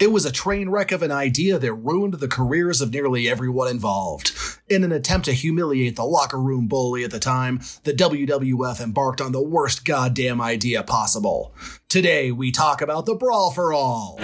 [0.00, 3.68] It was a train wreck of an idea that ruined the careers of nearly everyone
[3.68, 4.32] involved.
[4.66, 9.20] In an attempt to humiliate the locker room bully at the time, the WWF embarked
[9.20, 11.54] on the worst goddamn idea possible.
[11.90, 14.16] Today, we talk about the Brawl for All.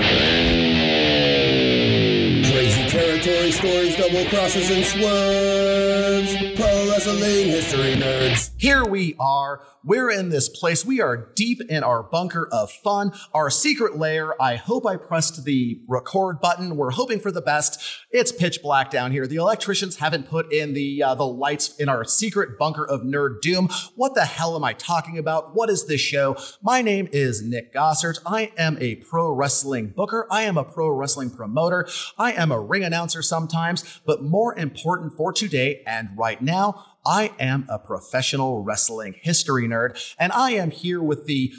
[2.57, 6.35] Crazy territory stories, double crosses, and swerves.
[6.59, 8.51] Pro wrestling history nerds.
[8.57, 9.61] Here we are.
[9.87, 10.85] We're in this place.
[10.85, 14.35] We are deep in our bunker of fun, our secret lair.
[14.43, 16.77] I hope I pressed the record button.
[16.77, 17.81] We're hoping for the best.
[18.11, 19.29] It's pitch black down here.
[19.29, 23.41] The electricians haven't put in the uh, the lights in our secret bunker of nerd
[23.43, 23.69] doom.
[23.95, 25.55] What the hell am I talking about?
[25.55, 26.37] What is this show?
[26.61, 28.19] My name is Nick Gossert.
[28.27, 30.27] I am a pro wrestling booker.
[30.33, 31.87] I am a pro wrestling promoter.
[32.19, 37.31] I am a ring announcer sometimes, but more important for today and right now, I
[37.39, 41.53] am a professional wrestling history nerd, and I am here with the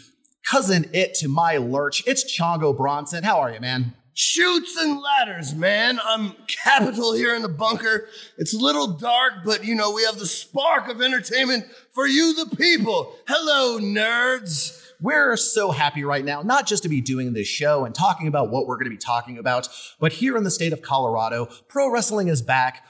[0.45, 2.03] cousin it to my lurch.
[2.05, 3.23] It's Chongo Bronson.
[3.23, 3.93] How are you, man?
[4.13, 6.01] Shoots and ladders, man.
[6.03, 8.09] I'm capital here in the bunker.
[8.37, 12.33] It's a little dark, but you know, we have the spark of entertainment for you,
[12.33, 13.15] the people.
[13.25, 14.83] Hello, nerds.
[14.99, 18.49] We're so happy right now, not just to be doing this show and talking about
[18.49, 19.69] what we're going to be talking about,
[19.99, 22.83] but here in the state of Colorado, pro wrestling is back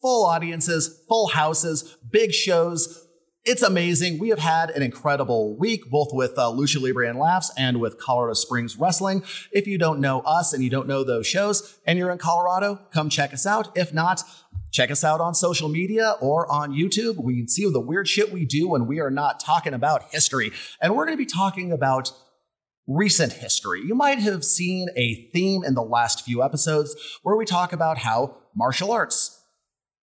[0.00, 3.06] full audiences, full houses, big shows.
[3.44, 4.18] It's amazing.
[4.18, 7.98] We have had an incredible week, both with uh, Lucha Libre and Laughs and with
[7.98, 9.22] Colorado Springs Wrestling.
[9.50, 12.80] If you don't know us and you don't know those shows and you're in Colorado,
[12.92, 13.76] come check us out.
[13.76, 14.22] If not,
[14.72, 17.16] check us out on social media or on YouTube.
[17.16, 20.52] We can see the weird shit we do when we are not talking about history.
[20.82, 22.12] And we're going to be talking about
[22.86, 23.80] recent history.
[23.80, 27.98] You might have seen a theme in the last few episodes where we talk about
[27.98, 29.39] how martial arts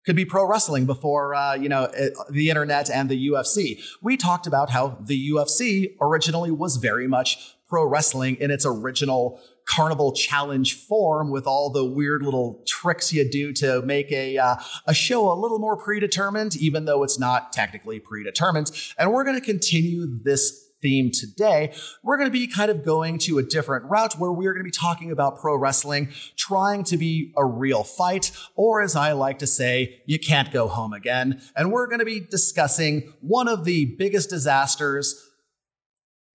[0.06, 3.82] could be pro wrestling before uh, you know it, the internet and the UFC.
[4.02, 9.40] We talked about how the UFC originally was very much pro wrestling in its original
[9.66, 14.56] carnival challenge form with all the weird little tricks you do to make a uh,
[14.86, 19.40] a show a little more predetermined even though it's not technically predetermined and we're going
[19.40, 21.74] to continue this theme today,
[22.04, 24.70] we're going to be kind of going to a different route where we're going to
[24.70, 29.40] be talking about pro wrestling trying to be a real fight, or as I like
[29.40, 31.42] to say, you can't go home again.
[31.56, 35.20] And we're going to be discussing one of the biggest disasters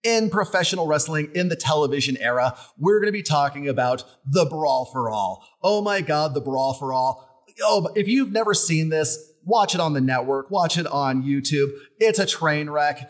[0.03, 2.57] in professional wrestling in the television era.
[2.77, 5.47] We're going to be talking about the Brawl for All.
[5.63, 7.45] Oh my God, the Brawl for All.
[7.63, 11.69] Oh, if you've never seen this, watch it on the network, watch it on YouTube.
[11.99, 13.09] It's a train wreck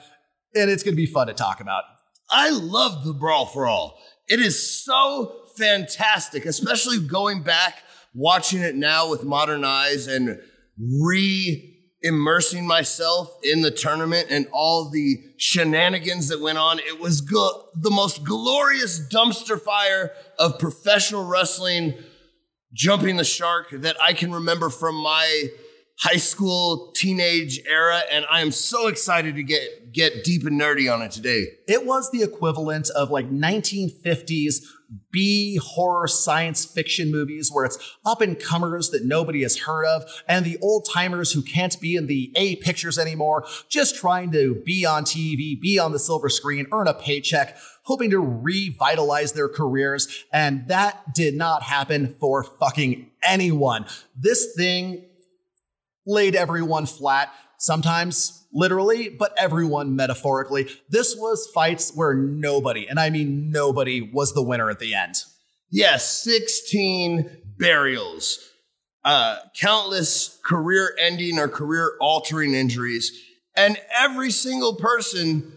[0.56, 1.84] and it's going to be fun to talk about.
[2.30, 4.00] I love the Brawl for All.
[4.28, 10.40] It is so fantastic, especially going back, watching it now with modern eyes and
[10.78, 11.68] re
[12.04, 16.80] immersing myself in the tournament and all the shenanigans that went on.
[16.80, 21.94] It was go- the most glorious dumpster fire of professional wrestling
[22.74, 25.48] jumping the shark that I can remember from my
[26.00, 30.92] high school teenage era and i am so excited to get get deep and nerdy
[30.94, 31.48] on it today.
[31.68, 34.64] It was the equivalent of like 1950s
[35.10, 40.04] b horror science fiction movies where it's up and comers that nobody has heard of
[40.28, 44.62] and the old timers who can't be in the a pictures anymore just trying to
[44.66, 49.50] be on tv be on the silver screen earn a paycheck hoping to revitalize their
[49.50, 50.26] careers.
[50.32, 53.86] And that did not happen for fucking anyone.
[54.16, 55.06] This thing
[56.06, 60.68] laid everyone flat, sometimes literally, but everyone metaphorically.
[60.90, 65.24] This was fights where nobody, and I mean nobody, was the winner at the end.
[65.70, 68.40] Yes, 16 burials,
[69.06, 73.12] uh, countless career ending or career altering injuries,
[73.56, 75.54] and every single person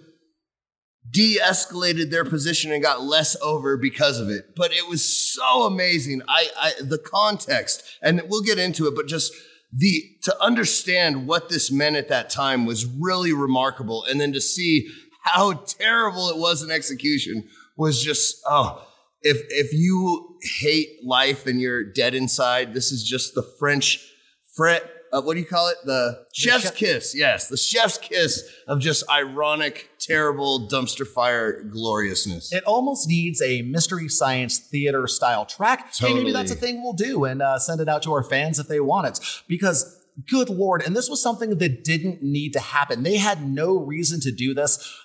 [1.11, 4.55] de escalated their position and got less over because of it.
[4.56, 6.22] But it was so amazing.
[6.28, 9.32] I, I the context, and we'll get into it, but just
[9.76, 14.04] the to understand what this meant at that time was really remarkable.
[14.08, 14.88] And then to see
[15.24, 18.86] how terrible it was in execution was just oh
[19.22, 24.12] if if you hate life and you're dead inside this is just the french
[24.54, 28.49] fret uh, what do you call it the chef's chef- kiss yes the chef's kiss
[28.66, 32.52] of just ironic terrible dumpster fire gloriousness.
[32.52, 35.93] It almost needs a mystery science theater style track.
[35.93, 36.11] Totally.
[36.11, 38.58] Hey, maybe that's a thing we'll do and uh, send it out to our fans
[38.58, 39.20] if they want it.
[39.49, 43.76] Because good lord and this was something that didn't need to happen they had no
[43.76, 44.96] reason to do this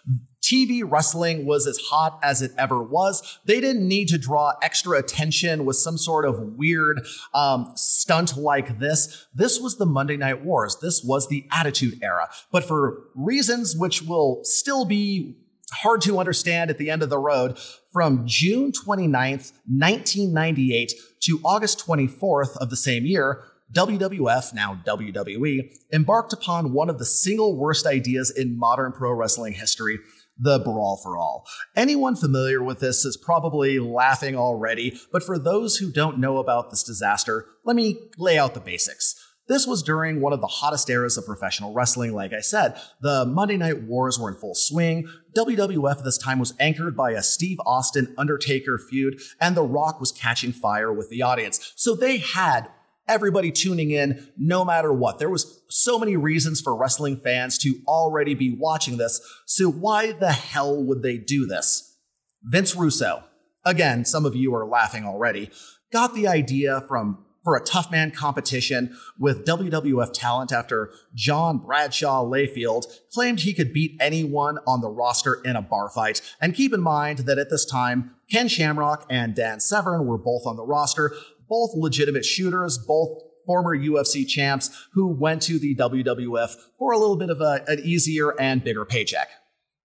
[0.42, 3.40] TV wrestling was as hot as it ever was.
[3.46, 8.80] They didn't need to draw extra attention with some sort of weird um, stunt like
[8.80, 9.28] this.
[9.34, 10.78] This was the Monday Night Wars.
[10.82, 12.30] This was the Attitude Era.
[12.52, 15.38] But for reasons which will still be
[15.72, 17.58] hard to understand at the end of the road.
[17.92, 23.44] From June 29th, 1998 to August 24th of the same year,
[23.74, 29.54] WWF, now WWE, embarked upon one of the single worst ideas in modern pro wrestling
[29.54, 30.00] history
[30.40, 31.46] the Brawl for All.
[31.76, 36.70] Anyone familiar with this is probably laughing already, but for those who don't know about
[36.70, 39.16] this disaster, let me lay out the basics.
[39.50, 42.80] This was during one of the hottest eras of professional wrestling, like I said.
[43.02, 45.10] The Monday Night Wars were in full swing.
[45.36, 50.00] WWF at this time was anchored by a Steve Austin Undertaker feud, and The Rock
[50.00, 51.74] was catching fire with the audience.
[51.76, 52.68] So they had
[53.10, 55.20] everybody tuning in no matter what.
[55.20, 59.20] There was so many reasons for wrestling fans to already be watching this.
[59.46, 61.98] So why the hell would they do this?
[62.44, 63.24] Vince Russo,
[63.66, 65.50] again, some of you are laughing already,
[65.92, 72.24] got the idea from for a tough man competition with WWF talent after John Bradshaw
[72.24, 76.22] Layfield claimed he could beat anyone on the roster in a bar fight.
[76.42, 80.46] And keep in mind that at this time, Ken Shamrock and Dan Severn were both
[80.46, 81.14] on the roster,
[81.50, 87.18] both legitimate shooters, both former UFC champs who went to the WWF for a little
[87.18, 89.28] bit of a, an easier and bigger paycheck.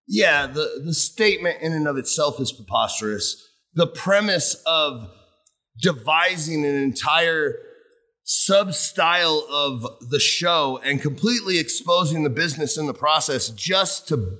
[0.06, 3.42] Yeah, the, the statement in and of itself is preposterous.
[3.72, 5.10] The premise of
[5.80, 7.56] devising an entire
[8.22, 14.38] sub style of the show and completely exposing the business in the process just to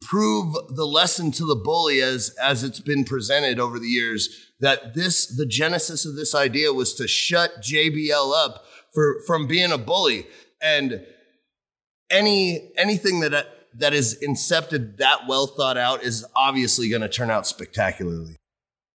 [0.00, 4.94] prove the lesson to the bully as as it's been presented over the years that
[4.94, 9.78] this the genesis of this idea was to shut JBL up for from being a
[9.78, 10.26] bully
[10.60, 11.04] and
[12.10, 17.30] any anything that that is incepted that well thought out is obviously going to turn
[17.30, 18.36] out spectacularly.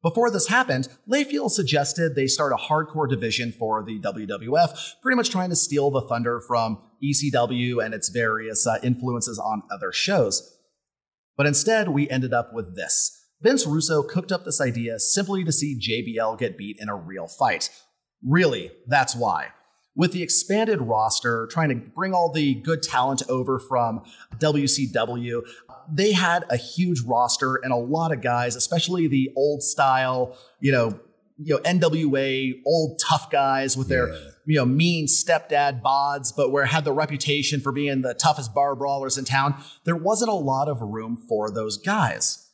[0.02, 5.30] Before this happened, Layfield suggested they start a hardcore division for the WWF, pretty much
[5.30, 10.58] trying to steal the thunder from ECW and its various uh, influences on other shows.
[11.38, 13.18] But instead, we ended up with this.
[13.42, 17.28] Vince Russo cooked up this idea simply to see JBL get beat in a real
[17.28, 17.70] fight.
[18.24, 19.48] Really, that's why.
[19.96, 24.04] With the expanded roster, trying to bring all the good talent over from
[24.38, 25.42] WCW,
[25.92, 30.72] they had a huge roster and a lot of guys, especially the old style, you
[30.72, 31.00] know,
[31.38, 34.31] you know, NWA old tough guys with their, yeah.
[34.46, 38.76] You know, mean stepdad bods, but where had the reputation for being the toughest bar
[38.76, 39.56] brawlers in town.
[39.86, 42.48] There wasn't a lot of room for those guys.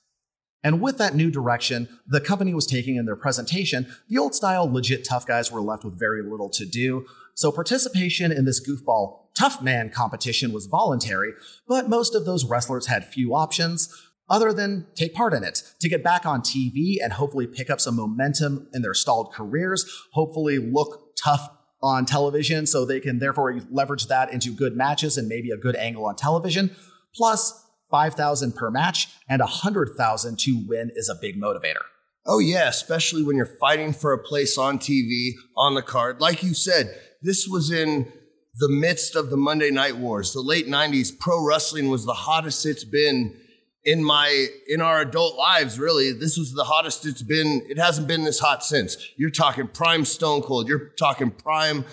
[0.64, 4.72] And with that new direction the company was taking in their presentation, the old style
[4.72, 7.06] legit tough guys were left with very little to do.
[7.36, 11.34] So participation in this goofball tough man competition was voluntary,
[11.68, 13.94] but most of those wrestlers had few options
[14.30, 17.80] other than take part in it to get back on TV and hopefully pick up
[17.80, 21.48] some momentum in their stalled careers, hopefully look tough
[21.82, 25.76] on television so they can therefore leverage that into good matches and maybe a good
[25.76, 26.76] angle on television.
[27.16, 31.84] Plus, 5,000 per match and 100,000 to win is a big motivator.
[32.26, 36.20] Oh yeah, especially when you're fighting for a place on TV on the card.
[36.20, 38.12] Like you said, this was in
[38.60, 41.18] the midst of the Monday Night Wars, the late 90s.
[41.18, 43.40] Pro wrestling was the hottest it's been
[43.88, 47.66] in my in our adult lives really this was the hottest it's been.
[47.70, 48.98] It hasn't been this hot since.
[49.16, 50.68] You're talking prime stone cold.
[50.68, 51.86] You're talking prime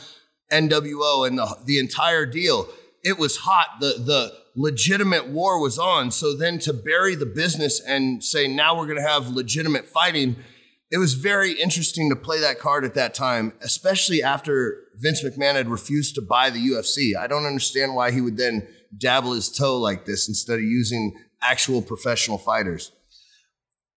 [0.51, 2.69] nwo and the, the entire deal.
[3.05, 3.79] It was hot.
[3.81, 6.11] The the legitimate war was on.
[6.11, 10.37] So then to bury the business and say now we're going to have legitimate fighting
[10.91, 15.55] it was very interesting to play that card at that time, especially after Vince McMahon
[15.55, 17.17] had refused to buy the UFC.
[17.17, 21.19] I don't understand why he would then dabble his toe like this instead of using
[21.45, 22.93] actual professional fighters.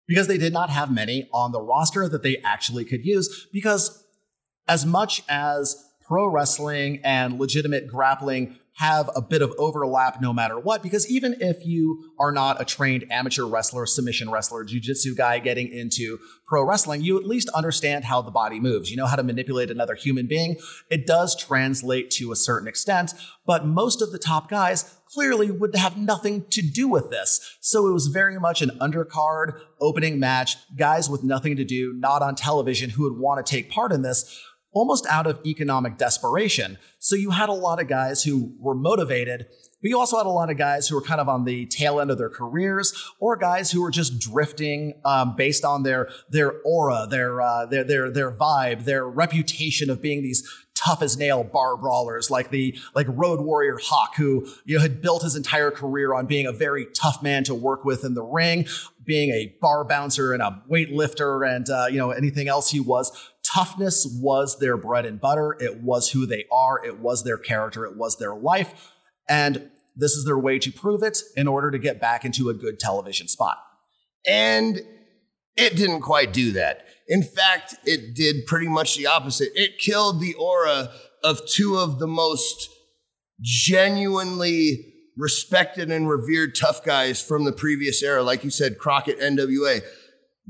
[0.07, 3.47] Because they did not have many on the roster that they actually could use.
[3.51, 4.05] Because
[4.67, 10.59] as much as pro wrestling and legitimate grappling have a bit of overlap no matter
[10.59, 10.83] what.
[10.83, 15.69] Because even if you are not a trained amateur wrestler, submission wrestler, jujitsu guy getting
[15.69, 18.91] into pro wrestling, you at least understand how the body moves.
[18.91, 20.57] You know how to manipulate another human being.
[20.89, 23.13] It does translate to a certain extent,
[23.45, 27.57] but most of the top guys clearly would have nothing to do with this.
[27.61, 32.21] So it was very much an undercard opening match, guys with nothing to do, not
[32.21, 34.43] on television, who would want to take part in this
[34.75, 36.77] almost out of economic desperation.
[36.99, 39.47] So you had a lot of guys who were motivated,
[39.81, 42.01] but you also had a lot of guys who were kind of on the tail
[42.01, 46.61] end of their careers, or guys who were just drifting um, based on their their
[46.65, 50.43] aura, their uh, their their their vibe, their reputation of being these
[50.75, 55.01] tough as nail bar brawlers like the like road warrior hawk who you know had
[55.01, 58.21] built his entire career on being a very tough man to work with in the
[58.21, 58.67] ring
[59.05, 63.31] being a bar bouncer and a weightlifter and uh, you know anything else he was
[63.53, 65.55] toughness was their bread and butter.
[65.59, 66.83] It was who they are.
[66.83, 67.85] It was their character.
[67.85, 68.91] It was their life.
[69.29, 72.53] And this is their way to prove it in order to get back into a
[72.53, 73.57] good television spot.
[74.27, 74.81] And
[75.55, 76.85] it didn't quite do that.
[77.07, 79.49] In fact, it did pretty much the opposite.
[79.55, 80.91] It killed the aura
[81.23, 82.69] of two of the most
[83.41, 88.23] genuinely respected and revered tough guys from the previous era.
[88.23, 89.81] Like you said, Crockett, NWA,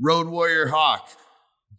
[0.00, 1.08] Road Warrior Hawk,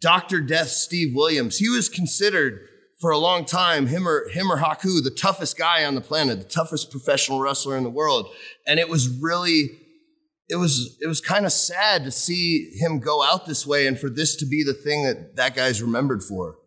[0.00, 0.40] Dr.
[0.40, 1.58] Death Steve Williams.
[1.58, 5.84] He was considered for a long time, him or him or Haku, the toughest guy
[5.84, 8.28] on the planet, the toughest professional wrestler in the world.
[8.66, 9.70] And it was really,
[10.48, 13.98] it was it was kind of sad to see him go out this way and
[13.98, 16.57] for this to be the thing that that guy's remembered for.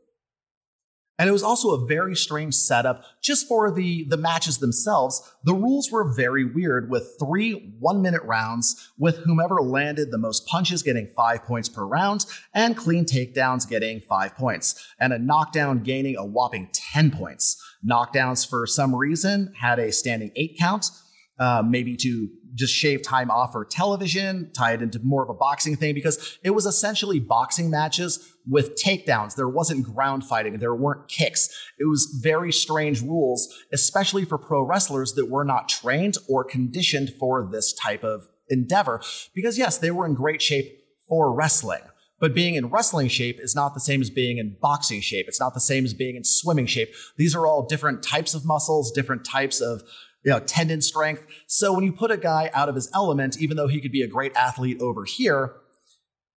[1.21, 5.21] And it was also a very strange setup just for the, the matches themselves.
[5.43, 10.47] The rules were very weird with three one minute rounds, with whomever landed the most
[10.47, 12.25] punches getting five points per round,
[12.55, 17.63] and clean takedowns getting five points, and a knockdown gaining a whopping 10 points.
[17.87, 20.89] Knockdowns, for some reason, had a standing eight count,
[21.37, 25.33] uh, maybe to just shave time off for television, tie it into more of a
[25.33, 29.35] boxing thing because it was essentially boxing matches with takedowns.
[29.35, 31.49] There wasn't ground fighting, there weren't kicks.
[31.79, 37.11] It was very strange rules, especially for pro wrestlers that were not trained or conditioned
[37.19, 39.01] for this type of endeavor.
[39.33, 40.77] Because, yes, they were in great shape
[41.07, 41.81] for wrestling.
[42.19, 45.25] But being in wrestling shape is not the same as being in boxing shape.
[45.27, 46.89] It's not the same as being in swimming shape.
[47.17, 49.81] These are all different types of muscles, different types of
[50.23, 51.25] you know, tendon strength.
[51.47, 54.01] So when you put a guy out of his element, even though he could be
[54.01, 55.53] a great athlete over here,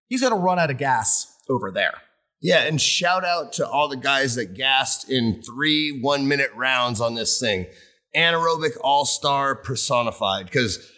[0.09, 1.95] he's going to run out of gas over there.
[2.41, 7.01] Yeah, and shout out to all the guys that gassed in three one minute rounds
[7.01, 7.67] on this thing.
[8.15, 10.91] Anaerobic all star personified, because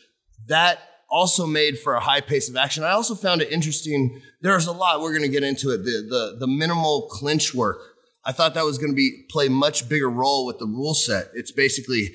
[0.48, 2.82] that also made for a high pace of action.
[2.82, 4.20] I also found it interesting.
[4.40, 5.78] There's a lot we're going to get into it.
[5.78, 7.78] The, the the minimal clinch work.
[8.24, 11.28] I thought that was going to be play much bigger role with the rule set.
[11.34, 12.10] It's basically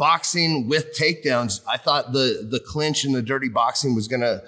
[0.00, 1.60] boxing with takedowns.
[1.68, 4.42] I thought the the clinch and the dirty boxing was going to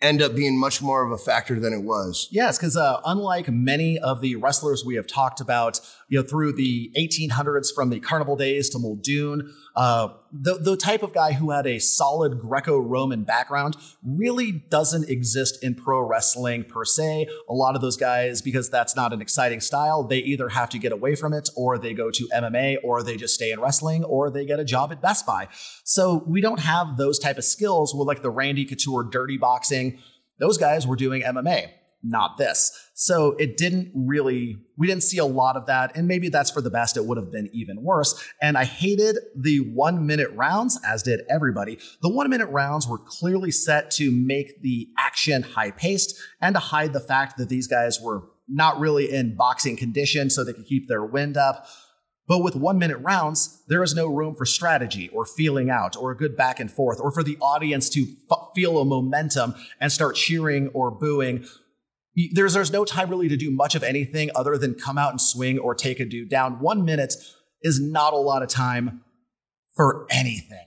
[0.00, 2.26] end up being much more of a factor than it was.
[2.32, 6.54] Yes, because uh, unlike many of the wrestlers we have talked about, you know, through
[6.54, 11.50] the 1800s from the carnival days to Muldoon, uh, the, the type of guy who
[11.50, 17.26] had a solid Greco Roman background really doesn't exist in pro wrestling per se.
[17.48, 20.78] A lot of those guys, because that's not an exciting style, they either have to
[20.78, 24.04] get away from it or they go to MMA or they just stay in wrestling
[24.04, 25.48] or they get a job at Best Buy.
[25.84, 29.98] So we don't have those type of skills with like the Randy Couture dirty boxing.
[30.38, 31.70] Those guys were doing MMA
[32.02, 32.90] not this.
[32.94, 35.96] So it didn't really, we didn't see a lot of that.
[35.96, 36.96] And maybe that's for the best.
[36.96, 38.22] It would have been even worse.
[38.40, 41.78] And I hated the one minute rounds, as did everybody.
[42.00, 46.60] The one minute rounds were clearly set to make the action high paced and to
[46.60, 50.66] hide the fact that these guys were not really in boxing condition so they could
[50.66, 51.66] keep their wind up.
[52.28, 56.12] But with one minute rounds, there is no room for strategy or feeling out or
[56.12, 59.90] a good back and forth or for the audience to f- feel a momentum and
[59.90, 61.44] start cheering or booing
[62.32, 65.20] there's there's no time really to do much of anything other than come out and
[65.20, 66.60] swing or take a dude down.
[66.60, 67.14] One minute
[67.62, 69.02] is not a lot of time
[69.74, 70.66] for anything.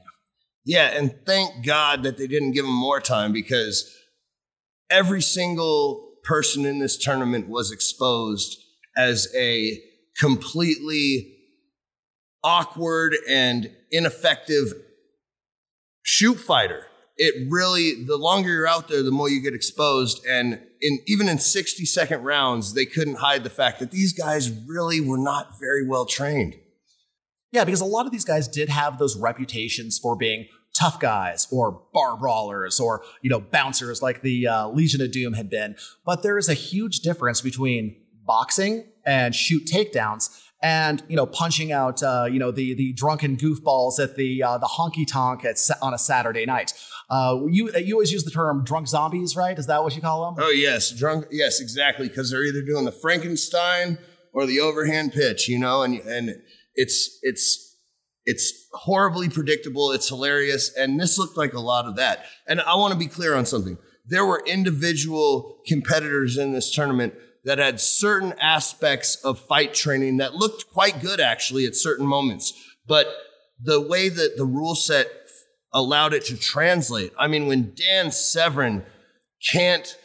[0.66, 3.96] Yeah, and thank God that they didn't give him more time because
[4.90, 8.58] every single person in this tournament was exposed
[8.98, 9.80] as a
[10.20, 11.34] completely
[12.44, 14.74] awkward and ineffective
[16.02, 20.26] shoot fighter it really the longer you're out there the more you get exposed.
[20.26, 24.52] And in even in 60 second rounds they couldn't hide the fact that these guys
[24.68, 26.56] really were not very well trained.
[27.52, 31.48] Yeah because a lot of these guys did have those reputations for being tough guys
[31.52, 35.76] or bar brawlers or you know bouncers like the uh, legion of doom had been.
[36.06, 37.96] But there is a huge difference between
[38.26, 43.38] boxing and shoot takedowns and you know punching out uh, you know the the drunken
[43.38, 46.74] goofballs at the uh, the honky tonk at on a Saturday night.
[47.10, 49.58] Uh, you you always use the term drunk zombies, right?
[49.58, 50.44] Is that what you call them?
[50.44, 51.28] Oh yes, drunk.
[51.32, 52.08] Yes, exactly.
[52.08, 53.98] Because they're either doing the Frankenstein
[54.34, 56.42] or the overhand pitch, you know, and and
[56.74, 57.78] it's it's
[58.26, 59.92] it's horribly predictable.
[59.92, 62.26] It's hilarious, and this looked like a lot of that.
[62.48, 63.78] And I want to be clear on something.
[64.08, 70.34] There were individual competitors in this tournament that had certain aspects of fight training that
[70.34, 72.54] looked quite good actually at certain moments.
[72.88, 73.08] But
[73.60, 75.25] the way that the rule set
[75.76, 78.84] allowed it to translate, I mean, when Dan Severn
[79.52, 79.96] can't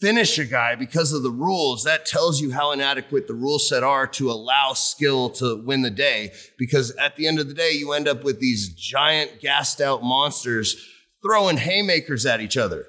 [0.00, 3.82] finish a guy because of the rules, that tells you how inadequate the rule set
[3.82, 6.32] are to allow skill to win the day.
[6.56, 10.02] Because at the end of the day, you end up with these giant gassed out
[10.02, 10.76] monsters
[11.22, 12.86] throwing haymakers at each other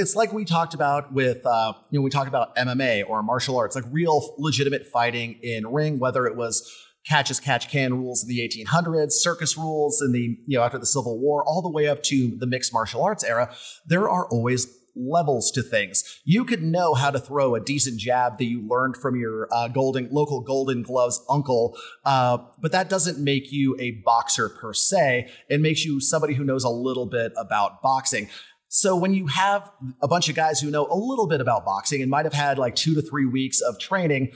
[0.00, 3.56] it's like we talked about with uh, you know we talked about MMA or martial
[3.58, 6.68] arts, like real legitimate fighting in ring, whether it was
[7.06, 10.78] catch as catch can rules in the 1800s, circus rules in the, you know, after
[10.78, 13.54] the Civil War, all the way up to the mixed martial arts era,
[13.86, 16.20] there are always levels to things.
[16.24, 19.68] You could know how to throw a decent jab that you learned from your uh,
[19.68, 25.30] golden local Golden Gloves uncle, uh, but that doesn't make you a boxer per se.
[25.48, 28.28] It makes you somebody who knows a little bit about boxing.
[28.68, 29.68] So when you have
[30.00, 32.56] a bunch of guys who know a little bit about boxing and might have had
[32.56, 34.32] like two to three weeks of training,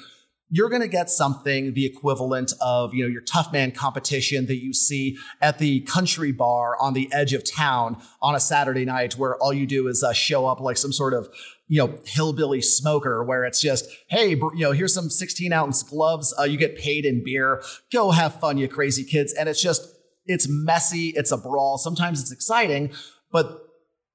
[0.50, 4.62] you're going to get something the equivalent of you know your tough man competition that
[4.62, 9.14] you see at the country bar on the edge of town on a Saturday night,
[9.14, 11.28] where all you do is uh, show up like some sort of
[11.66, 16.34] you know hillbilly smoker, where it's just hey you know here's some 16 ounce gloves,
[16.38, 19.82] uh, you get paid in beer, go have fun, you crazy kids, and it's just
[20.26, 21.78] it's messy, it's a brawl.
[21.78, 22.92] Sometimes it's exciting,
[23.32, 23.60] but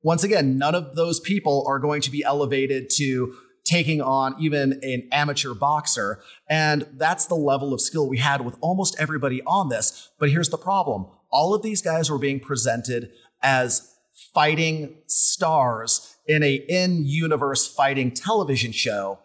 [0.02, 4.80] once again, none of those people are going to be elevated to taking on even
[4.84, 6.22] an amateur boxer.
[6.50, 10.12] And that's the level of skill we had with almost everybody on this.
[10.20, 13.12] But here's the problem all of these guys were being presented
[13.42, 13.96] as
[14.34, 19.20] fighting stars in a in-universe fighting television show.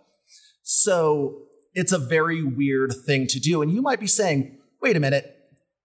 [0.63, 1.43] So
[1.75, 3.63] it's a very weird thing to do.
[3.63, 5.34] And you might be saying, wait a minute,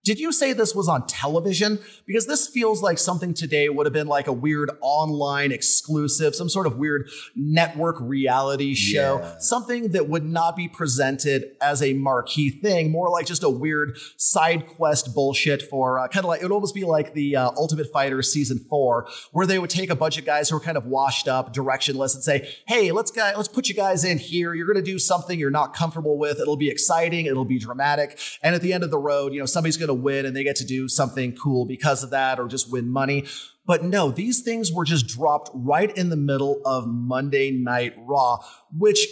[0.05, 1.77] did you say this was on television?
[2.07, 6.47] Because this feels like something today would have been like a weird online exclusive, some
[6.47, 9.37] sort of weird network reality show, yeah.
[9.39, 13.97] something that would not be presented as a marquee thing, more like just a weird
[14.15, 17.51] side quest bullshit for uh, kind of like, it would almost be like the uh,
[17.57, 20.77] Ultimate Fighter season four, where they would take a bunch of guys who are kind
[20.77, 24.53] of washed up, directionless, and say, hey, let's, guys, let's put you guys in here.
[24.53, 26.39] You're going to do something you're not comfortable with.
[26.39, 28.17] It'll be exciting, it'll be dramatic.
[28.41, 30.43] And at the end of the road, you know, somebody's going to win and they
[30.43, 33.25] get to do something cool because of that or just win money.
[33.65, 38.39] But no, these things were just dropped right in the middle of Monday Night Raw,
[38.75, 39.05] which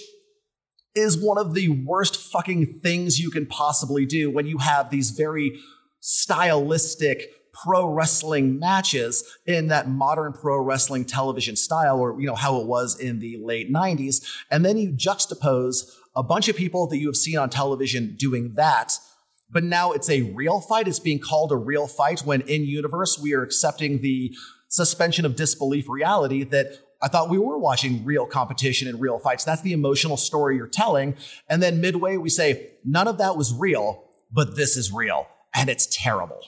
[0.95, 5.11] is one of the worst fucking things you can possibly do when you have these
[5.11, 5.59] very
[5.99, 12.59] stylistic pro wrestling matches in that modern pro wrestling television style or you know how
[12.59, 16.97] it was in the late 90s and then you juxtapose a bunch of people that
[16.97, 18.99] you have seen on television doing that
[19.49, 20.87] but now it's a real fight.
[20.87, 24.35] It's being called a real fight when in universe we are accepting the
[24.67, 29.43] suspension of disbelief reality that I thought we were watching real competition and real fights.
[29.43, 31.15] That's the emotional story you're telling.
[31.47, 35.27] And then midway, we say, none of that was real, but this is real.
[35.55, 36.41] And it's terrible.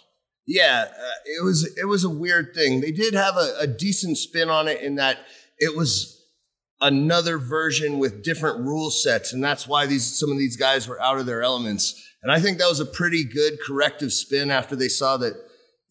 [0.46, 2.82] Yeah, uh, it was it was a weird thing.
[2.82, 5.20] They did have a, a decent spin on it in that
[5.60, 6.26] it was
[6.82, 11.00] another version with different rule sets, and that's why these some of these guys were
[11.02, 12.04] out of their elements.
[12.22, 15.34] And I think that was a pretty good corrective spin after they saw that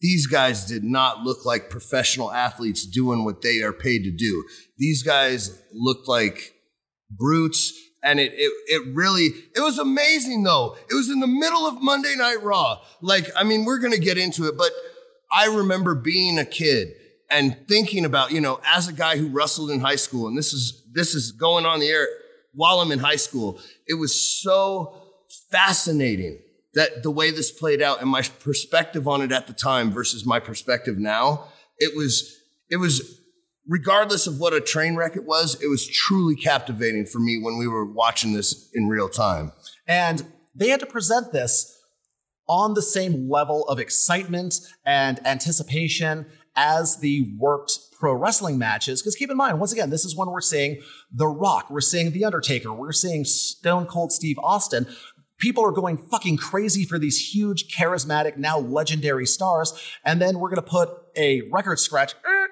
[0.01, 4.45] these guys did not look like professional athletes doing what they are paid to do.
[4.77, 6.53] These guys looked like
[7.09, 7.73] brutes.
[8.01, 10.77] And it, it, it really, it was amazing though.
[10.89, 12.79] It was in the middle of Monday Night Raw.
[13.01, 14.71] Like, I mean, we're going to get into it, but
[15.29, 16.93] I remember being a kid
[17.29, 20.53] and thinking about, you know, as a guy who wrestled in high school, and this
[20.53, 22.07] is, this is going on the air
[22.53, 25.08] while I'm in high school, it was so
[25.51, 26.39] fascinating
[26.73, 30.25] that the way this played out and my perspective on it at the time versus
[30.25, 32.37] my perspective now, it was,
[32.69, 33.19] it was,
[33.67, 37.57] regardless of what a train wreck it was, it was truly captivating for me when
[37.57, 39.51] we were watching this in real time.
[39.87, 41.75] And they had to present this
[42.47, 49.01] on the same level of excitement and anticipation as the worked pro wrestling matches.
[49.01, 50.81] Because keep in mind, once again, this is when we're seeing
[51.11, 54.87] The Rock, we're seeing The Undertaker, we're seeing Stone Cold Steve Austin.
[55.39, 59.73] People are going fucking crazy for these huge, charismatic, now legendary stars.
[60.03, 62.13] And then we're going to put a record scratch.
[62.25, 62.47] Er,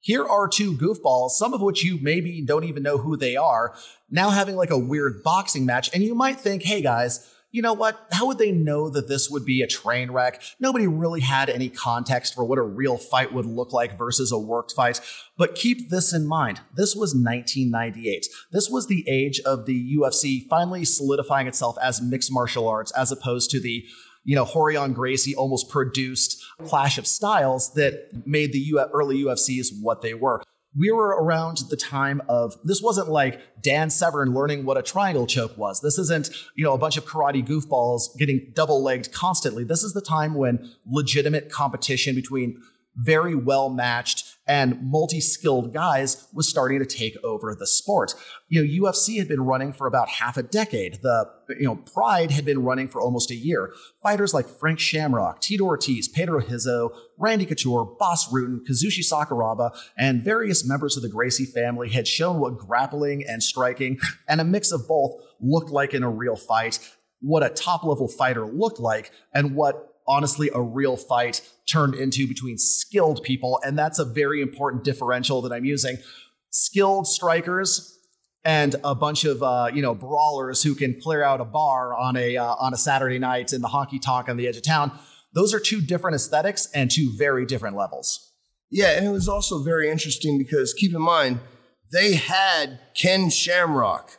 [0.00, 3.74] here are two goofballs, some of which you maybe don't even know who they are,
[4.10, 5.90] now having like a weird boxing match.
[5.92, 8.06] And you might think, hey guys, you know what?
[8.12, 10.40] How would they know that this would be a train wreck?
[10.60, 14.38] Nobody really had any context for what a real fight would look like versus a
[14.38, 15.00] worked fight.
[15.36, 16.60] But keep this in mind.
[16.76, 18.28] This was 1998.
[18.52, 23.10] This was the age of the UFC finally solidifying itself as mixed martial arts as
[23.10, 23.84] opposed to the
[24.22, 30.00] you know, Rorion Gracie almost produced clash of styles that made the early UFCs what
[30.00, 30.42] they were
[30.78, 35.26] we were around the time of this wasn't like Dan Severn learning what a triangle
[35.26, 35.80] choke was.
[35.80, 39.64] This isn't, you know, a bunch of karate goofballs getting double legged constantly.
[39.64, 42.62] This is the time when legitimate competition between
[42.94, 48.14] very well matched and multi-skilled guys was starting to take over the sport.
[48.48, 51.00] You know, UFC had been running for about half a decade.
[51.02, 53.72] The you know Pride had been running for almost a year.
[54.02, 60.22] Fighters like Frank Shamrock, Tito Ortiz, Pedro Rizzo, Randy Couture, Bas Rutten, Kazushi Sakuraba, and
[60.22, 64.72] various members of the Gracie family had shown what grappling and striking and a mix
[64.72, 66.78] of both looked like in a real fight.
[67.20, 72.26] what a top level fighter looked like and what honestly a real fight turned into
[72.26, 73.60] between skilled people.
[73.64, 75.98] And that's a very important differential that I'm using.
[76.50, 77.98] Skilled strikers
[78.44, 82.16] and a bunch of uh, you know brawlers who can clear out a bar on
[82.16, 84.98] a uh, on a Saturday night in the honky tonk on the edge of town.
[85.34, 88.32] Those are two different aesthetics and two very different levels.
[88.70, 91.40] Yeah, and it was also very interesting because keep in mind
[91.92, 94.10] they had Ken Shamrock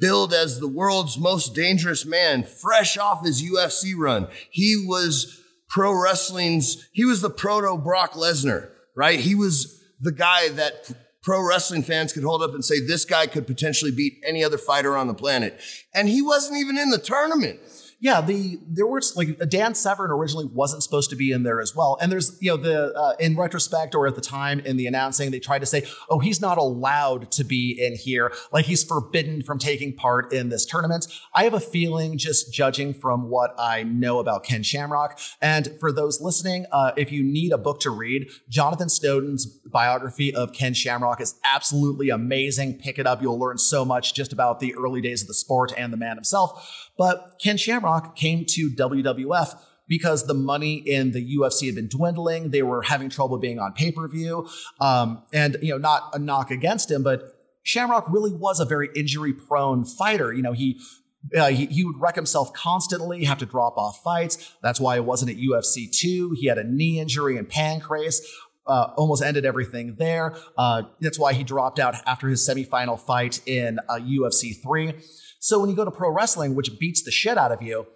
[0.00, 4.28] billed as the world's most dangerous man, fresh off his UFC run.
[4.50, 9.20] He was pro wrestling's, he was the proto Brock Lesnar, right?
[9.20, 10.90] He was the guy that
[11.22, 14.58] pro wrestling fans could hold up and say, this guy could potentially beat any other
[14.58, 15.60] fighter on the planet.
[15.94, 17.60] And he wasn't even in the tournament
[18.02, 21.76] yeah, the there was like Dan Severn originally wasn't supposed to be in there as
[21.76, 21.98] well.
[22.00, 25.30] And there's you know the uh, in retrospect or at the time in the announcing
[25.30, 29.42] they tried to say, oh, he's not allowed to be in here, like he's forbidden
[29.42, 31.08] from taking part in this tournament.
[31.34, 35.92] I have a feeling, just judging from what I know about Ken Shamrock, and for
[35.92, 40.72] those listening, uh, if you need a book to read, Jonathan Snowden's biography of Ken
[40.72, 42.78] Shamrock is absolutely amazing.
[42.78, 45.74] Pick it up; you'll learn so much just about the early days of the sport
[45.76, 46.88] and the man himself.
[47.00, 49.58] But Ken Shamrock came to WWF
[49.88, 52.50] because the money in the UFC had been dwindling.
[52.50, 54.46] They were having trouble being on pay per view.
[54.82, 57.22] Um, and, you know, not a knock against him, but
[57.62, 60.30] Shamrock really was a very injury prone fighter.
[60.30, 60.78] You know, he
[61.34, 64.54] uh, he, he, would wreck himself constantly, have to drop off fights.
[64.62, 66.36] That's why it wasn't at UFC 2.
[66.38, 68.20] He had a knee injury and pancreas.
[68.66, 70.34] Uh, almost ended everything there.
[70.58, 74.94] Uh, that's why he dropped out after his semifinal fight in UFC uh, 3.
[75.40, 77.86] So when you go to pro wrestling, which beats the shit out of you,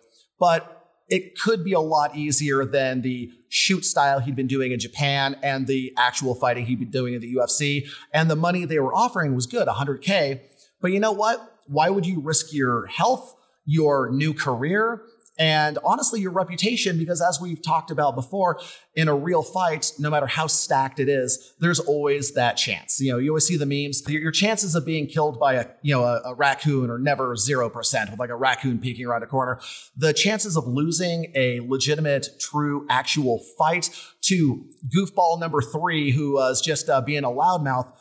[0.41, 4.81] but it could be a lot easier than the shoot style he'd been doing in
[4.81, 7.87] Japan and the actual fighting he'd been doing in the UFC.
[8.13, 10.41] And the money they were offering was good, 100K.
[10.81, 11.61] But you know what?
[11.67, 13.35] Why would you risk your health,
[13.67, 15.03] your new career,
[15.39, 18.61] and honestly, your reputation, because as we've talked about before,
[18.95, 23.01] in a real fight, no matter how stacked it is, there's always that chance.
[23.01, 24.03] You know, you always see the memes.
[24.09, 28.11] Your chances of being killed by a, you know, a, a raccoon are never 0%
[28.11, 29.59] with like a raccoon peeking around a corner.
[29.97, 33.91] The chances of losing a legitimate, true, actual fight
[34.23, 37.93] to goofball number three, who was just uh, being a loudmouth,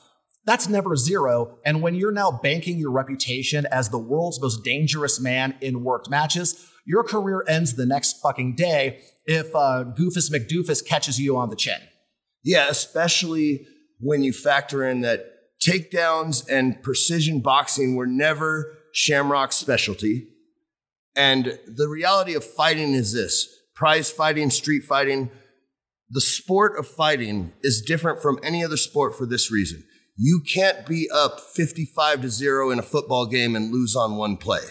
[0.46, 1.58] that's never zero.
[1.66, 6.10] And when you're now banking your reputation as the world's most dangerous man in worked
[6.10, 11.50] matches, your career ends the next fucking day if uh, Goofus McDoofus catches you on
[11.50, 11.80] the chin.
[12.44, 13.66] Yeah, especially
[14.00, 15.26] when you factor in that
[15.66, 20.28] takedowns and precision boxing were never Shamrock's specialty.
[21.16, 25.32] And the reality of fighting is this prize fighting, street fighting,
[26.10, 29.84] the sport of fighting is different from any other sport for this reason.
[30.16, 34.38] You can't be up 55 to 0 in a football game and lose on one
[34.38, 34.62] play.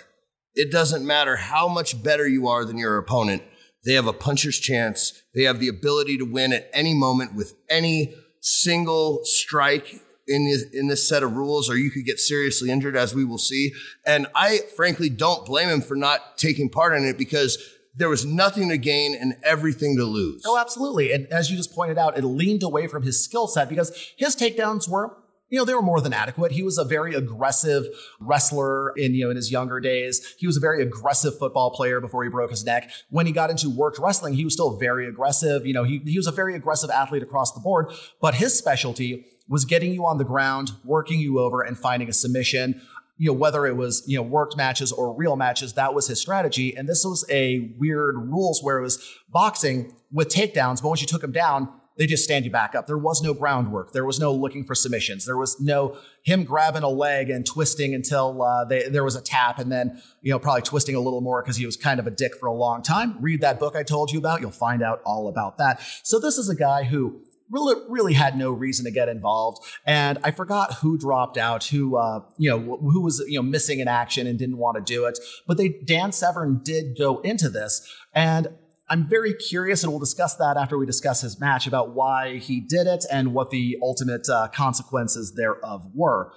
[0.55, 3.42] It doesn't matter how much better you are than your opponent.
[3.85, 5.12] They have a puncher's chance.
[5.35, 10.64] They have the ability to win at any moment with any single strike in this,
[10.72, 13.72] in this set of rules, or you could get seriously injured, as we will see.
[14.07, 17.59] And I frankly don't blame him for not taking part in it because
[17.94, 20.42] there was nothing to gain and everything to lose.
[20.46, 21.12] Oh, absolutely.
[21.12, 24.37] And as you just pointed out, it leaned away from his skill set because his
[24.37, 25.16] takedowns were
[25.53, 26.51] you know, they were more than adequate.
[26.51, 27.85] He was a very aggressive
[28.19, 30.35] wrestler in, you know, in his younger days.
[30.38, 32.91] He was a very aggressive football player before he broke his neck.
[33.11, 35.67] When he got into worked wrestling, he was still very aggressive.
[35.67, 39.27] You know, he, he was a very aggressive athlete across the board, but his specialty
[39.47, 42.81] was getting you on the ground, working you over and finding a submission
[43.19, 46.19] you know whether it was you know worked matches or real matches that was his
[46.19, 51.03] strategy and this was a weird rules where it was boxing with takedowns but once
[51.03, 52.87] you took him down they just stand you back up.
[52.87, 53.92] There was no groundwork.
[53.92, 55.26] There was no looking for submissions.
[55.26, 59.20] There was no him grabbing a leg and twisting until uh, they, there was a
[59.20, 62.07] tap, and then you know probably twisting a little more because he was kind of
[62.07, 63.16] a dick for a long time.
[63.20, 64.40] Read that book I told you about.
[64.40, 65.81] You'll find out all about that.
[66.02, 69.62] So this is a guy who really, really had no reason to get involved.
[69.85, 73.78] And I forgot who dropped out, who, uh, you know, who was, you know, missing
[73.78, 75.18] in action and didn't want to do it.
[75.46, 77.87] But they, Dan Severn did go into this.
[78.14, 78.48] And
[78.88, 82.61] I'm very curious, and we'll discuss that after we discuss his match about why he
[82.61, 86.33] did it and what the ultimate uh, consequences thereof were.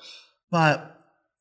[0.51, 0.95] But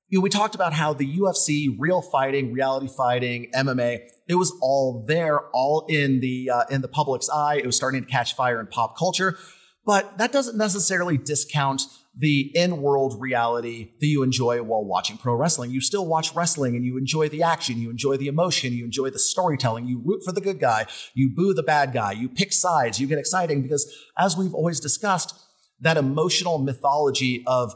[0.08, 4.52] you know, we talked about how the UFC, real fighting, reality fighting, MMA, it was
[4.60, 7.56] all there, all in the uh, in the public's eye.
[7.56, 9.36] It was starting to catch fire in pop culture,
[9.84, 11.82] but that doesn't necessarily discount
[12.16, 15.70] the in world reality that you enjoy while watching pro wrestling.
[15.70, 19.10] You still watch wrestling and you enjoy the action, you enjoy the emotion, you enjoy
[19.10, 22.52] the storytelling, you root for the good guy, you boo the bad guy, you pick
[22.52, 25.34] sides, you get exciting because, as we've always discussed,
[25.80, 27.74] that emotional mythology of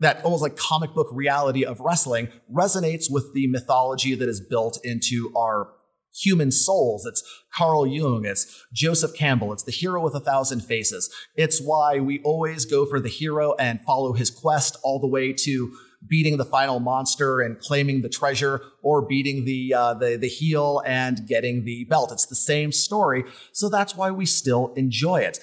[0.00, 4.80] that almost like comic book reality of wrestling resonates with the mythology that is built
[4.82, 5.68] into our
[6.14, 7.06] human souls.
[7.06, 7.22] It's
[7.54, 11.12] Carl Jung, it's Joseph Campbell, it's the hero with a thousand faces.
[11.34, 15.32] It's why we always go for the hero and follow his quest all the way
[15.32, 15.72] to
[16.06, 20.82] beating the final monster and claiming the treasure or beating the uh, the the heel
[20.86, 22.12] and getting the belt.
[22.12, 25.38] It's the same story, so that's why we still enjoy it.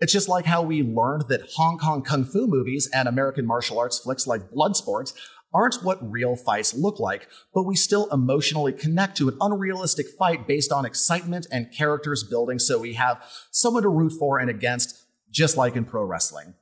[0.00, 3.78] It's just like how we learned that Hong Kong kung fu movies and American martial
[3.78, 5.14] arts flicks like Bloodsport
[5.54, 10.46] aren't what real fights look like, but we still emotionally connect to an unrealistic fight
[10.46, 15.04] based on excitement and characters building so we have someone to root for and against,
[15.30, 16.54] just like in pro wrestling.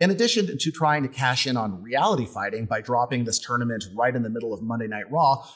[0.00, 4.14] In addition to trying to cash in on reality fighting by dropping this tournament right
[4.14, 5.46] in the middle of Monday Night Raw,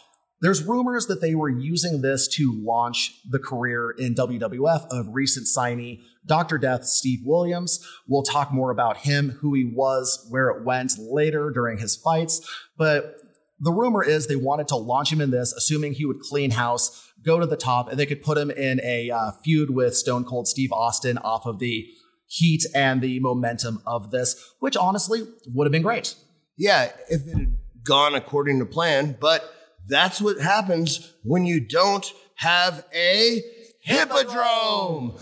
[0.40, 5.46] there's rumors that they were using this to launch the career in WWF of recent
[5.46, 6.58] signee Dr.
[6.58, 7.84] Death Steve Williams.
[8.06, 12.48] We'll talk more about him, who he was, where it went later during his fights.
[12.76, 13.16] But
[13.60, 17.12] the rumor is they wanted to launch him in this, assuming he would clean house,
[17.24, 20.24] go to the top, and they could put him in a uh, feud with Stone
[20.24, 21.86] Cold Steve Austin off of the
[22.28, 26.14] heat and the momentum of this, which honestly would have been great.
[26.56, 29.50] Yeah, if it had gone according to plan, but
[29.88, 33.42] that's what happens when you don't have a
[33.80, 35.18] hippodrome.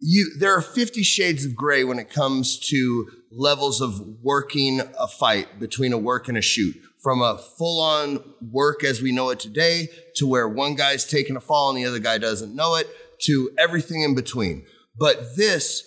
[0.00, 5.08] You, there are 50 shades of gray when it comes to levels of working a
[5.08, 6.76] fight between a work and a shoot.
[7.02, 11.36] From a full on work as we know it today to where one guy's taking
[11.36, 12.88] a fall and the other guy doesn't know it
[13.22, 14.64] to everything in between.
[14.98, 15.84] But this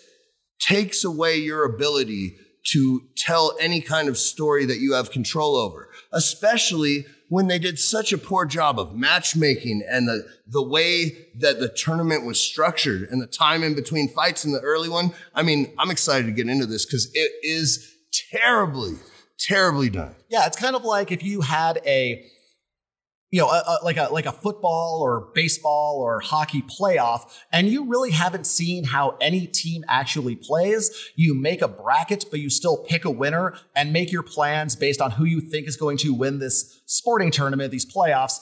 [0.59, 5.89] takes away your ability to tell any kind of story that you have control over,
[6.11, 11.59] especially when they did such a poor job of matchmaking and the, the way that
[11.59, 15.13] the tournament was structured and the time in between fights in the early one.
[15.33, 17.95] I mean, I'm excited to get into this because it is
[18.33, 18.95] terribly,
[19.39, 20.13] terribly done.
[20.29, 22.29] Yeah, it's kind of like if you had a
[23.31, 27.69] you know, a, a, like a like a football or baseball or hockey playoff, and
[27.69, 30.91] you really haven't seen how any team actually plays.
[31.15, 35.01] You make a bracket, but you still pick a winner and make your plans based
[35.01, 38.39] on who you think is going to win this sporting tournament, these playoffs.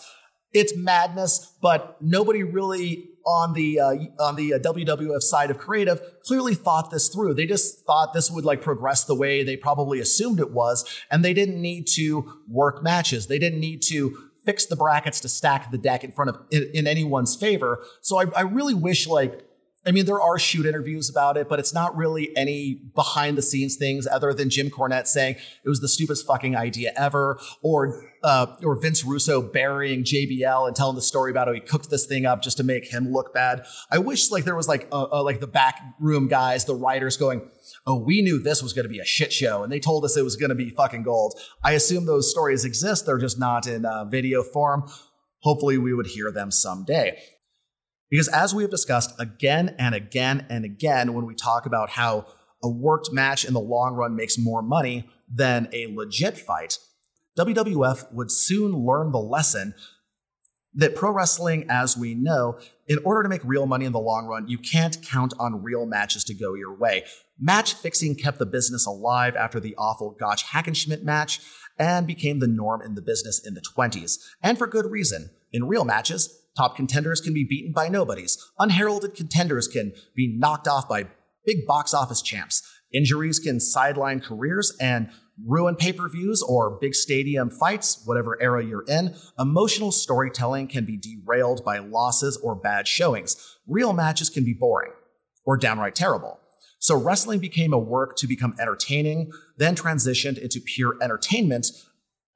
[0.51, 6.01] It's madness, but nobody really on the uh, on the uh, WWF side of creative
[6.23, 7.35] clearly thought this through.
[7.35, 11.23] They just thought this would like progress the way they probably assumed it was, and
[11.23, 13.27] they didn't need to work matches.
[13.27, 16.67] They didn't need to fix the brackets to stack the deck in front of in,
[16.73, 17.85] in anyone's favor.
[18.01, 19.47] So I, I really wish like
[19.85, 23.41] I mean, there are shoot interviews about it, but it's not really any behind the
[23.41, 28.03] scenes things other than Jim Cornette saying it was the stupidest fucking idea ever, or
[28.21, 32.05] uh, or Vince Russo burying JBL and telling the story about how he cooked this
[32.05, 33.65] thing up just to make him look bad.
[33.89, 37.15] I wish like there was like uh, uh, like the back room guys, the writers
[37.15, 37.49] going,
[37.85, 40.17] "Oh, we knew this was going to be a shit show, and they told us
[40.17, 43.65] it was going to be fucking gold." I assume those stories exist; they're just not
[43.65, 44.89] in uh, video form.
[45.39, 47.17] Hopefully, we would hear them someday.
[48.09, 52.25] Because as we have discussed again and again and again, when we talk about how
[52.63, 56.79] a worked match in the long run makes more money than a legit fight,
[57.37, 59.73] WWF would soon learn the lesson
[60.73, 64.25] that pro wrestling, as we know, in order to make real money in the long
[64.25, 67.05] run, you can't count on real matches to go your way.
[67.39, 71.39] Match fixing kept the business alive after the awful Gotch Hackenschmidt match
[71.77, 74.17] and became the norm in the business in the 20s.
[74.43, 75.29] And for good reason.
[75.51, 78.37] In real matches, Top contenders can be beaten by nobodies.
[78.59, 81.07] Unheralded contenders can be knocked off by
[81.45, 82.61] big box office champs.
[82.93, 85.09] Injuries can sideline careers and
[85.45, 89.15] ruin pay per views or big stadium fights, whatever era you're in.
[89.37, 93.57] Emotional storytelling can be derailed by losses or bad showings.
[93.67, 94.91] Real matches can be boring
[95.45, 96.39] or downright terrible.
[96.79, 101.67] So wrestling became a work to become entertaining, then transitioned into pure entertainment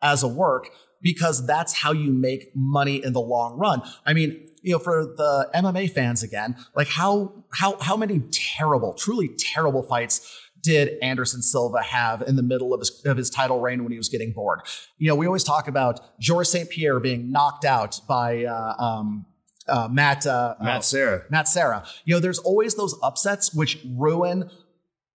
[0.01, 0.69] as a work
[1.03, 3.83] because that's how you make money in the long run.
[4.05, 8.93] I mean, you know, for the MMA fans again, like how how how many terrible,
[8.93, 13.59] truly terrible fights did Anderson Silva have in the middle of his, of his title
[13.59, 14.61] reign when he was getting bored?
[14.97, 16.69] You know, we always talk about Georges St.
[16.69, 19.25] Pierre being knocked out by uh, um,
[19.67, 21.25] uh, Matt uh, Matt Serra.
[21.29, 21.85] Matt Serra.
[22.05, 24.49] You know, there's always those upsets which ruin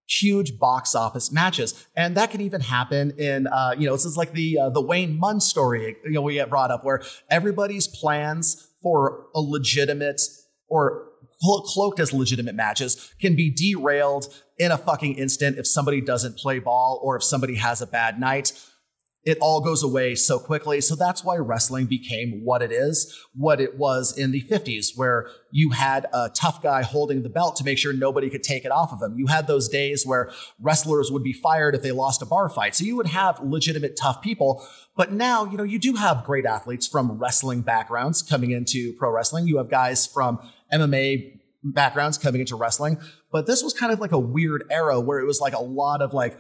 [0.09, 1.87] huge box office matches.
[1.95, 4.81] And that can even happen in, uh, you know, this is like the uh, the
[4.81, 10.21] Wayne Munn story, you know, we get brought up where everybody's plans for a legitimate
[10.69, 11.09] or
[11.41, 14.27] cloaked as legitimate matches can be derailed
[14.59, 18.19] in a fucking instant if somebody doesn't play ball or if somebody has a bad
[18.19, 18.53] night.
[19.29, 20.81] It all goes away so quickly.
[20.81, 25.27] So that's why wrestling became what it is, what it was in the 50s, where
[25.51, 28.73] you had a tough guy holding the belt to make sure nobody could take it
[28.73, 29.19] off of him.
[29.19, 32.75] You had those days where wrestlers would be fired if they lost a bar fight.
[32.75, 34.67] So you would have legitimate tough people.
[34.97, 39.11] But now, you know, you do have great athletes from wrestling backgrounds coming into pro
[39.11, 39.47] wrestling.
[39.47, 40.39] You have guys from
[40.73, 42.99] MMA backgrounds coming into wrestling.
[43.31, 46.01] But this was kind of like a weird era where it was like a lot
[46.01, 46.39] of like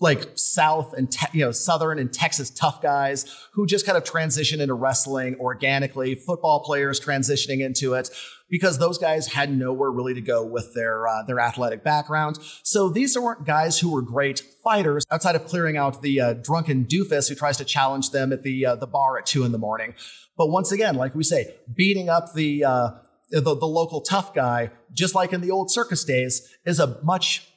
[0.00, 4.04] like South and te- you know Southern and Texas tough guys who just kind of
[4.04, 6.14] transition into wrestling organically.
[6.14, 8.10] Football players transitioning into it
[8.48, 12.38] because those guys had nowhere really to go with their uh, their athletic background.
[12.62, 16.84] So these weren't guys who were great fighters outside of clearing out the uh, drunken
[16.84, 19.58] doofus who tries to challenge them at the uh, the bar at two in the
[19.58, 19.94] morning.
[20.36, 22.90] But once again, like we say, beating up the uh,
[23.30, 27.48] the, the local tough guy, just like in the old circus days, is a much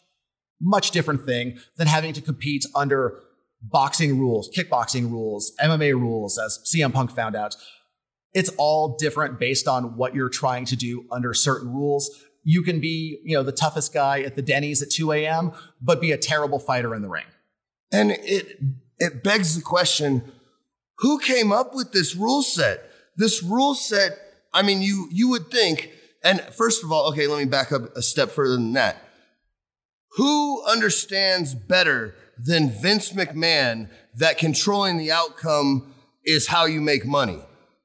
[0.60, 3.22] much different thing than having to compete under
[3.62, 7.56] boxing rules, kickboxing rules, MMA rules, as CM Punk found out.
[8.34, 12.10] It's all different based on what you're trying to do under certain rules.
[12.44, 16.00] You can be, you know, the toughest guy at the Denny's at 2 a.m., but
[16.00, 17.26] be a terrible fighter in the ring.
[17.92, 18.60] And it
[19.00, 20.32] it begs the question,
[21.00, 22.90] who came up with this rule set?
[23.16, 24.18] This rule set,
[24.54, 25.92] I mean, you you would think,
[26.24, 29.07] and first of all, okay, let me back up a step further than that
[30.18, 35.94] who understands better than Vince McMahon that controlling the outcome
[36.26, 37.40] is how you make money?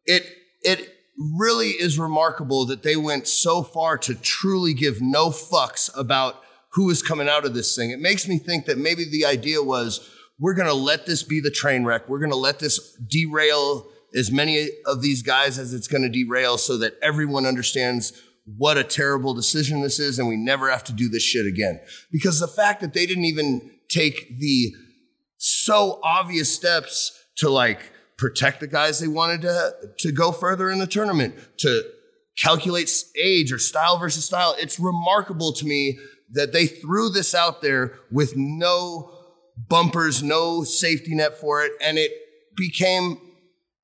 [0.06, 0.26] It,
[0.62, 0.88] it
[1.36, 6.88] really is remarkable that they went so far to truly give no fucks about who
[6.88, 7.90] is coming out of this thing.
[7.90, 11.38] It makes me think that maybe the idea was we're going to let this be
[11.38, 12.08] the train wreck.
[12.08, 16.08] We're going to let this derail as many of these guys as it's going to
[16.08, 18.12] derail so that everyone understands
[18.44, 21.80] what a terrible decision this is and we never have to do this shit again.
[22.10, 24.72] Because the fact that they didn't even take the
[25.36, 30.78] so obvious steps to like protect the guys they wanted to, to go further in
[30.78, 31.82] the tournament, to
[32.38, 34.54] calculate age or style versus style.
[34.58, 35.98] It's remarkable to me
[36.30, 39.12] that they threw this out there with no
[39.68, 42.12] bumpers, no safety net for it, and it
[42.56, 43.18] became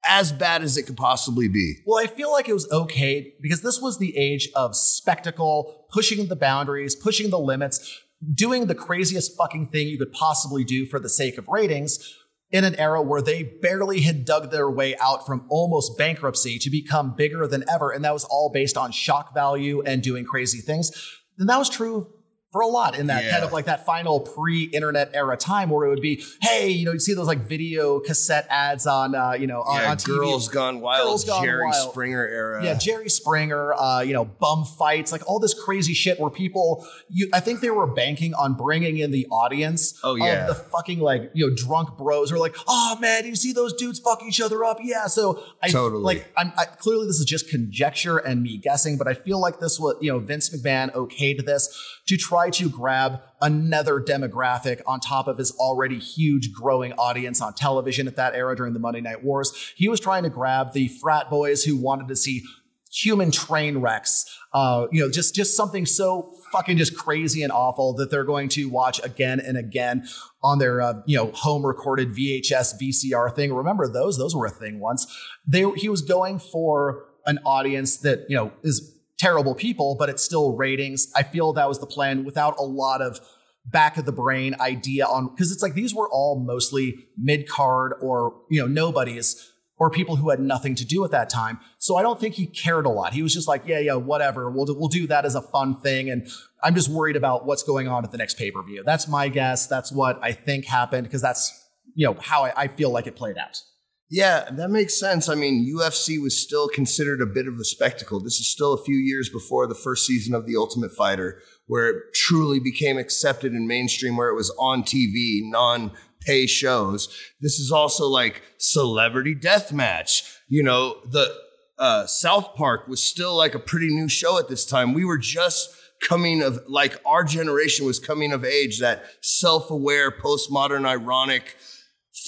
[0.07, 1.77] as bad as it could possibly be.
[1.85, 6.29] Well, I feel like it was okay because this was the age of spectacle, pushing
[6.29, 8.03] the boundaries, pushing the limits,
[8.35, 12.17] doing the craziest fucking thing you could possibly do for the sake of ratings
[12.51, 16.71] in an era where they barely had dug their way out from almost bankruptcy to
[16.71, 17.91] become bigger than ever.
[17.91, 20.91] And that was all based on shock value and doing crazy things.
[21.39, 22.11] And that was true
[22.51, 23.31] for a lot in that yeah.
[23.33, 26.93] kind of like that final pre-internet era time where it would be, hey, you know,
[26.93, 30.07] you see those like video cassette ads on, uh, you know, on, yeah, on TV.
[30.07, 31.91] Girls Gone Wild, Girls Gone Jerry Wild.
[31.91, 32.65] Springer era.
[32.65, 36.87] Yeah, Jerry Springer, uh, you know, bum fights, like all this crazy shit where people,
[37.11, 40.43] you, I think they were banking on bringing in the audience oh, yeah.
[40.43, 43.53] of the fucking like, you know, drunk bros who are like, oh man, you see
[43.53, 44.79] those dudes fuck each other up?
[44.83, 45.07] Yeah.
[45.07, 49.07] So I totally like, I'm I, clearly this is just conjecture and me guessing, but
[49.07, 51.69] I feel like this was, you know, Vince McMahon okayed this
[52.07, 57.55] to try to grab another demographic on top of his already huge growing audience on
[57.55, 59.72] television at that era during the Monday Night Wars.
[59.77, 62.44] He was trying to grab the frat boys who wanted to see
[62.90, 67.94] human train wrecks, uh, you know, just just something so fucking just crazy and awful
[67.94, 70.07] that they're going to watch again and again
[70.42, 73.53] on their uh, you know home recorded VHS VCR thing.
[73.53, 74.18] Remember those?
[74.18, 75.07] Those were a thing once.
[75.46, 80.22] They he was going for an audience that you know is terrible people, but it's
[80.22, 81.09] still ratings.
[81.14, 83.20] I feel that was the plan without a lot of
[83.66, 87.92] back of the brain idea on because it's like these were all mostly mid card
[88.00, 91.61] or you know nobodies or people who had nothing to do at that time.
[91.78, 93.12] So I don't think he cared a lot.
[93.12, 94.50] He was just like, yeah, yeah, whatever.
[94.50, 96.11] We'll do, we'll do that as a fun thing.
[96.11, 96.28] And
[96.62, 98.83] I'm just worried about what's going on at the next pay per view.
[98.85, 99.66] That's my guess.
[99.66, 103.16] That's what I think happened because that's you know how I, I feel like it
[103.16, 103.62] played out.
[104.11, 105.29] Yeah, that makes sense.
[105.29, 108.21] I mean, UFC was still considered a bit of a spectacle.
[108.21, 111.88] This is still a few years before the first season of The Ultimate Fighter, where
[111.88, 117.14] it truly became accepted in mainstream, where it was on TV, non pay shows.
[117.40, 120.25] This is also like celebrity death match.
[120.49, 121.35] You know, the
[121.79, 124.94] uh, South Park was still like a pretty new show at this time.
[124.94, 130.11] We were just coming of like our generation was coming of age, that self aware,
[130.11, 131.57] postmodern, ironic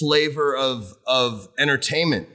[0.01, 2.27] flavor of of entertainment.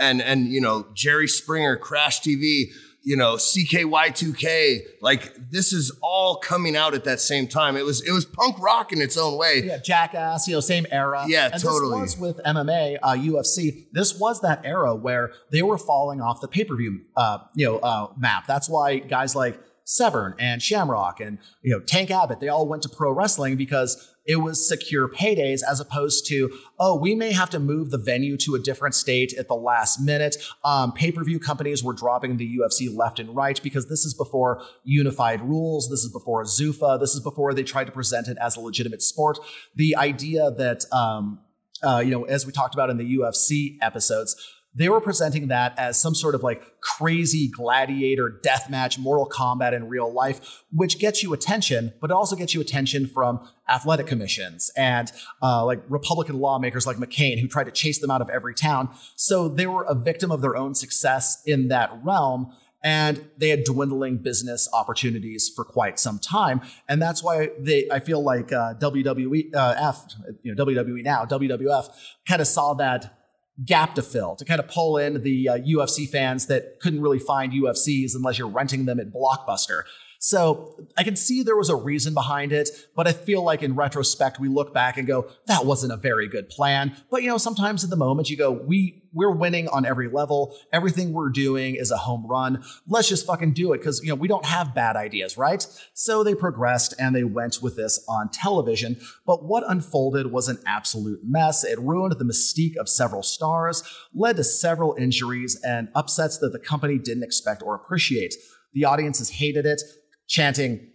[0.00, 2.66] And and you know, Jerry Springer, Crash TV,
[3.02, 7.76] you know, CKY2K, like this is all coming out at that same time.
[7.76, 9.62] It was it was punk rock in its own way.
[9.64, 11.24] Yeah, Jackass, you know, same era.
[11.26, 12.00] Yeah, and totally.
[12.02, 13.86] This was with MMA, uh, UFC.
[13.92, 17.66] This was that era where they were falling off the pay per view, uh, you
[17.66, 18.46] know, uh, map.
[18.46, 22.82] That's why guys like Severn and Shamrock and you know Tank Abbott, they all went
[22.82, 27.48] to pro wrestling because it was secure paydays as opposed to, oh, we may have
[27.50, 30.36] to move the venue to a different state at the last minute.
[30.62, 34.12] Um, Pay per view companies were dropping the UFC left and right because this is
[34.12, 35.88] before unified rules.
[35.88, 37.00] This is before Zuffa.
[37.00, 39.38] This is before they tried to present it as a legitimate sport.
[39.74, 41.40] The idea that, um,
[41.82, 44.36] uh, you know, as we talked about in the UFC episodes,
[44.74, 49.88] they were presenting that as some sort of like crazy gladiator deathmatch, Mortal Kombat in
[49.88, 55.10] real life, which gets you attention, but also gets you attention from athletic commissions and
[55.42, 58.88] uh, like Republican lawmakers like McCain who tried to chase them out of every town.
[59.16, 62.52] So they were a victim of their own success in that realm
[62.82, 67.98] and they had dwindling business opportunities for quite some time and that's why they i
[67.98, 70.06] feel like uh, wwe uh, f
[70.42, 71.88] you know wwe now wwf
[72.26, 73.17] kind of saw that
[73.64, 77.18] gap to fill to kind of pull in the uh, UFC fans that couldn't really
[77.18, 79.82] find UFCs unless you're renting them at Blockbuster.
[80.20, 83.76] So I can see there was a reason behind it, but I feel like in
[83.76, 86.96] retrospect, we look back and go, that wasn't a very good plan.
[87.10, 90.56] But you know, sometimes in the moment you go, we we're winning on every level.
[90.72, 92.62] Everything we're doing is a home run.
[92.86, 95.66] Let's just fucking do it because you know we don't have bad ideas, right?
[95.92, 98.96] So they progressed and they went with this on television.
[99.26, 101.64] But what unfolded was an absolute mess.
[101.64, 103.82] It ruined the mystique of several stars,
[104.14, 108.34] led to several injuries and upsets that the company didn't expect or appreciate.
[108.72, 109.82] The audiences hated it
[110.28, 110.90] chanting,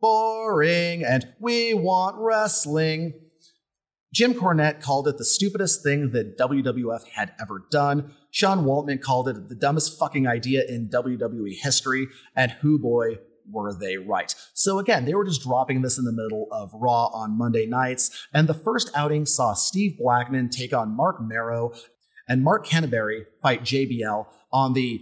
[0.00, 3.12] boring, and we want wrestling.
[4.18, 8.12] Jim Cornette called it the stupidest thing that WWF had ever done.
[8.32, 12.08] Sean Waltman called it the dumbest fucking idea in WWE history.
[12.34, 14.34] And who boy, were they right.
[14.54, 18.26] So again, they were just dropping this in the middle of Raw on Monday nights.
[18.34, 21.72] And the first outing saw Steve Blackman take on Mark Mero
[22.28, 25.00] and Mark Canterbury fight JBL on the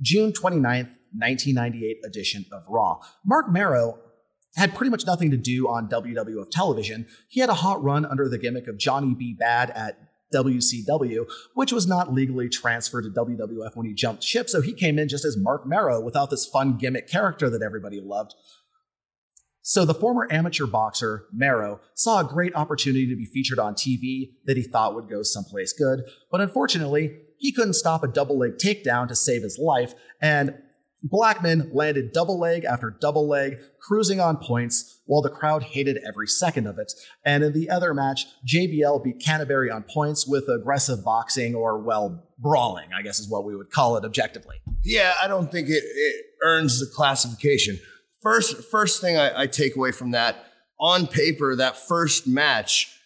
[0.00, 2.98] June 29th, 1998 edition of Raw.
[3.24, 4.00] Mark Mero
[4.56, 7.06] had pretty much nothing to do on WWF television.
[7.28, 9.34] He had a hot run under the gimmick of Johnny B.
[9.38, 9.98] Bad at
[10.32, 14.98] WCW, which was not legally transferred to WWF when he jumped ship, so he came
[14.98, 18.34] in just as Mark Mero without this fun gimmick character that everybody loved.
[19.64, 24.32] So the former amateur boxer, Mero, saw a great opportunity to be featured on TV
[24.46, 26.00] that he thought would go someplace good,
[26.30, 30.54] but unfortunately, he couldn't stop a double leg takedown to save his life, and
[31.02, 36.28] Blackman landed double leg after double leg, cruising on points, while the crowd hated every
[36.28, 36.92] second of it.
[37.24, 42.28] And in the other match, JBL beat Canterbury on points with aggressive boxing, or, well,
[42.38, 44.56] brawling, I guess is what we would call it objectively.
[44.84, 47.78] Yeah, I don't think it, it earns the classification.
[48.22, 50.36] First, first thing I, I take away from that,
[50.78, 52.96] on paper, that first match,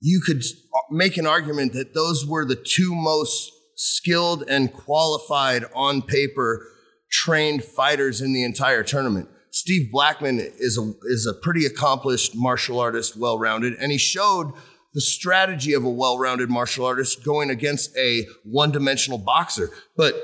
[0.00, 5.64] you could uh, make an argument that those were the two most skilled and qualified
[5.74, 6.66] on paper
[7.12, 9.28] trained fighters in the entire tournament.
[9.50, 14.52] Steve Blackman is a, is a pretty accomplished martial artist, well rounded, and he showed
[14.94, 19.70] the strategy of a well rounded martial artist going against a one dimensional boxer.
[19.96, 20.14] But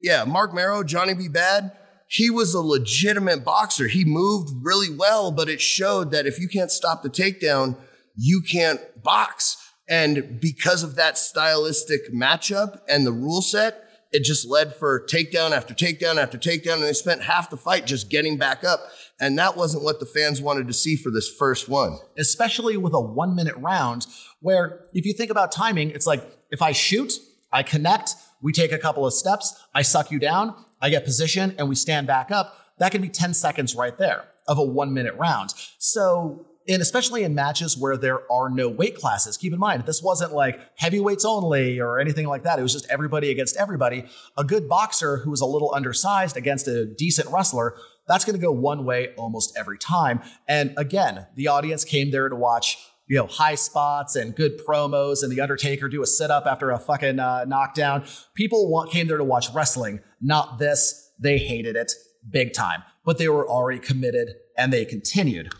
[0.00, 1.28] yeah, Mark Mero, Johnny B.
[1.28, 1.72] Bad,
[2.08, 3.88] he was a legitimate boxer.
[3.88, 7.76] He moved really well, but it showed that if you can't stop the takedown,
[8.16, 9.56] you can't box.
[9.88, 15.50] And because of that stylistic matchup and the rule set, it just led for takedown
[15.50, 18.80] after takedown after takedown, and they spent half the fight just getting back up.
[19.20, 21.98] And that wasn't what the fans wanted to see for this first one.
[22.16, 24.06] Especially with a one minute round,
[24.40, 27.12] where if you think about timing, it's like if I shoot,
[27.52, 31.54] I connect, we take a couple of steps, I suck you down, I get position,
[31.58, 32.56] and we stand back up.
[32.78, 35.52] That can be 10 seconds right there of a one minute round.
[35.78, 39.36] So and especially in matches where there are no weight classes.
[39.36, 42.58] Keep in mind, this wasn't like heavyweights only or anything like that.
[42.58, 44.04] It was just everybody against everybody.
[44.36, 47.74] A good boxer who was a little undersized against a decent wrestler,
[48.06, 50.20] that's going to go one way almost every time.
[50.46, 55.22] And again, the audience came there to watch you know, high spots and good promos
[55.22, 58.04] and The Undertaker do a sit up after a fucking uh, knockdown.
[58.34, 61.10] People want, came there to watch wrestling, not this.
[61.18, 61.92] They hated it
[62.28, 65.50] big time, but they were already committed and they continued.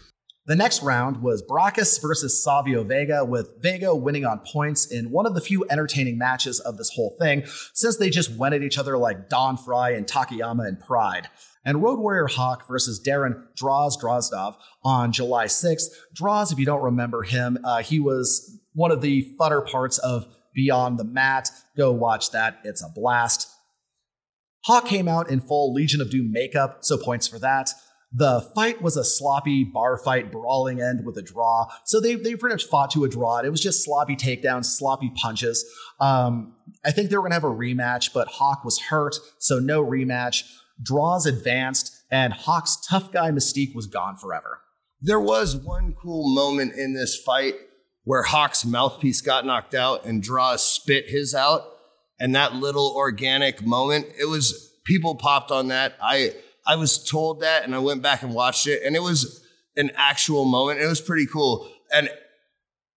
[0.48, 5.26] The next round was Brakkus versus Savio Vega, with Vega winning on points in one
[5.26, 7.42] of the few entertaining matches of this whole thing,
[7.74, 11.28] since they just went at each other like Don Frye and Takayama and Pride.
[11.66, 15.88] And Road Warrior Hawk versus Darren Droz Drozdov on July 6th.
[16.14, 20.34] Droz, if you don't remember him, uh, he was one of the funner parts of
[20.54, 21.50] Beyond the Mat.
[21.76, 23.50] Go watch that, it's a blast.
[24.64, 27.70] Hawk came out in full Legion of Doom makeup, so points for that.
[28.12, 31.66] The fight was a sloppy bar fight, brawling end with a draw.
[31.84, 33.38] So they, they pretty much fought to a draw.
[33.38, 35.64] It was just sloppy takedowns, sloppy punches.
[36.00, 36.54] Um,
[36.84, 39.84] I think they were going to have a rematch, but Hawk was hurt, so no
[39.84, 40.44] rematch.
[40.82, 44.60] Droz advanced, and Hawk's tough guy mystique was gone forever.
[45.00, 47.54] There was one cool moment in this fight
[48.04, 51.62] where Hawk's mouthpiece got knocked out and Droz spit his out.
[52.18, 55.96] And that little organic moment, it was people popped on that.
[56.02, 56.32] I
[56.68, 59.44] I was told that and I went back and watched it and it was
[59.76, 60.80] an actual moment.
[60.80, 61.68] It was pretty cool.
[61.92, 62.10] And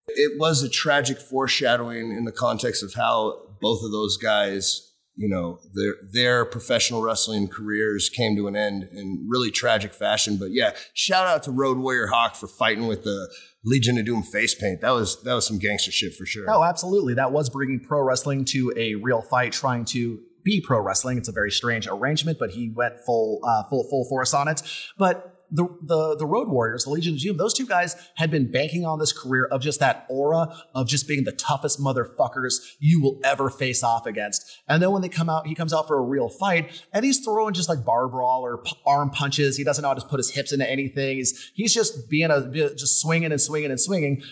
[0.08, 5.28] it was a tragic foreshadowing in the context of how both of those guys you
[5.28, 10.38] know their their professional wrestling careers came to an end in really tragic fashion.
[10.38, 13.30] But yeah, shout out to Road Warrior Hawk for fighting with the
[13.64, 14.82] Legion of Doom face paint.
[14.82, 16.46] That was that was some gangster shit for sure.
[16.50, 17.14] Oh, absolutely.
[17.16, 21.18] That was bringing pro wrestling to a real fight, trying to be pro wrestling.
[21.18, 24.62] It's a very strange arrangement, but he went full uh, full full force on it.
[24.98, 28.50] But the, the the Road Warriors, the Legion of Doom, those two guys had been
[28.50, 33.02] banking on this career of just that aura of just being the toughest motherfuckers you
[33.02, 34.60] will ever face off against.
[34.68, 37.20] And then when they come out, he comes out for a real fight, and he's
[37.20, 39.58] throwing just like bar brawl or p- arm punches.
[39.58, 41.18] He doesn't know how to put his hips into anything.
[41.18, 44.24] He's he's just being a just swinging and swinging and swinging,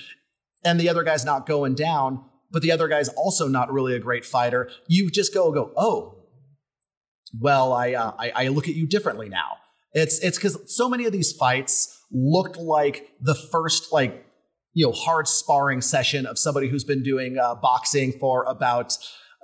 [0.63, 2.23] and the other guy's not going down.
[2.51, 4.69] But the other guy's also not really a great fighter.
[4.87, 6.15] You just go go oh.
[7.39, 9.57] Well, I, uh, I I look at you differently now.
[9.93, 14.25] It's it's because so many of these fights looked like the first like
[14.73, 18.97] you know hard sparring session of somebody who's been doing uh, boxing for about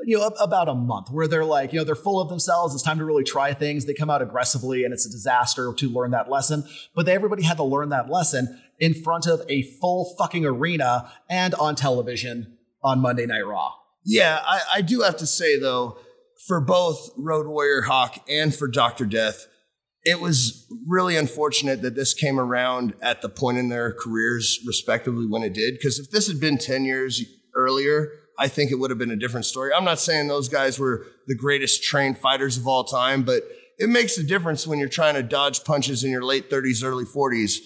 [0.04, 2.84] you know about a month where they're like you know they're full of themselves it's
[2.84, 6.12] time to really try things they come out aggressively and it's a disaster to learn
[6.12, 6.64] that lesson
[6.96, 11.12] but they, everybody had to learn that lesson in front of a full fucking arena
[11.30, 12.55] and on television
[12.86, 13.74] on monday night raw
[14.06, 15.98] Yeah, I, I do have to say though,
[16.48, 19.48] for both Road Warrior Hawk and for Doctor Death,
[20.04, 25.26] it was really unfortunate that this came around at the point in their careers, respectively,
[25.26, 25.74] when it did.
[25.74, 27.24] Because if this had been 10 years
[27.56, 29.72] earlier, I think it would have been a different story.
[29.74, 33.42] I'm not saying those guys were the greatest trained fighters of all time, but
[33.80, 37.06] it makes a difference when you're trying to dodge punches in your late 30s, early
[37.06, 37.58] 40s,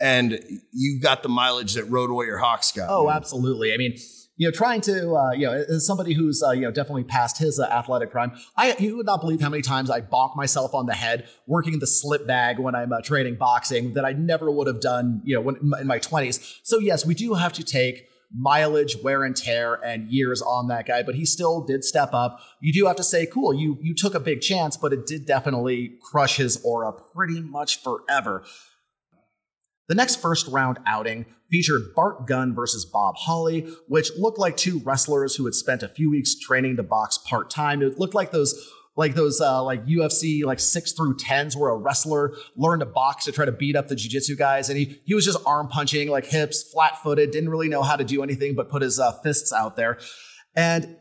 [0.00, 0.40] and
[0.72, 2.88] you've got the mileage that Road Warrior Hawks got.
[2.90, 3.16] Oh, man.
[3.16, 3.72] absolutely.
[3.72, 3.96] I mean,
[4.36, 7.38] you know, trying to, uh, you know, as somebody who's, uh, you know, definitely past
[7.38, 10.74] his uh, athletic prime, I, you would not believe how many times I bonk myself
[10.74, 14.50] on the head working the slip bag when I'm uh, training boxing that I never
[14.50, 16.60] would have done, you know, when, in my 20s.
[16.62, 20.86] So, yes, we do have to take mileage, wear and tear, and years on that
[20.86, 22.40] guy, but he still did step up.
[22.60, 25.26] You do have to say, cool, you you took a big chance, but it did
[25.26, 28.44] definitely crush his aura pretty much forever.
[29.88, 34.80] The next first round outing featured Bart Gunn versus Bob Holly, which looked like two
[34.80, 37.82] wrestlers who had spent a few weeks training to box part time.
[37.82, 41.76] It looked like those like those uh, like UFC like six through tens where a
[41.76, 45.14] wrestler learned to box to try to beat up the jiu-jitsu guys and he he
[45.14, 48.54] was just arm punching like hips flat footed didn't really know how to do anything
[48.54, 49.98] but put his uh, fists out there
[50.54, 50.96] and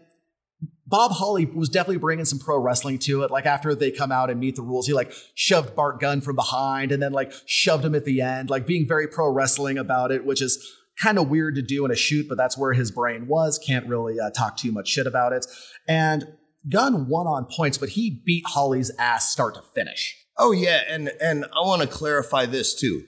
[0.94, 3.32] Bob Holly was definitely bringing some pro wrestling to it.
[3.32, 6.36] Like after they come out and meet the rules, he like shoved Bart Gunn from
[6.36, 10.12] behind and then like shoved him at the end, like being very pro wrestling about
[10.12, 10.64] it, which is
[11.02, 13.58] kind of weird to do in a shoot, but that's where his brain was.
[13.58, 15.48] Can't really uh, talk too much shit about it.
[15.88, 16.28] And
[16.70, 20.16] Gunn won on points, but he beat Holly's ass start to finish.
[20.38, 23.02] Oh yeah, and and I want to clarify this too.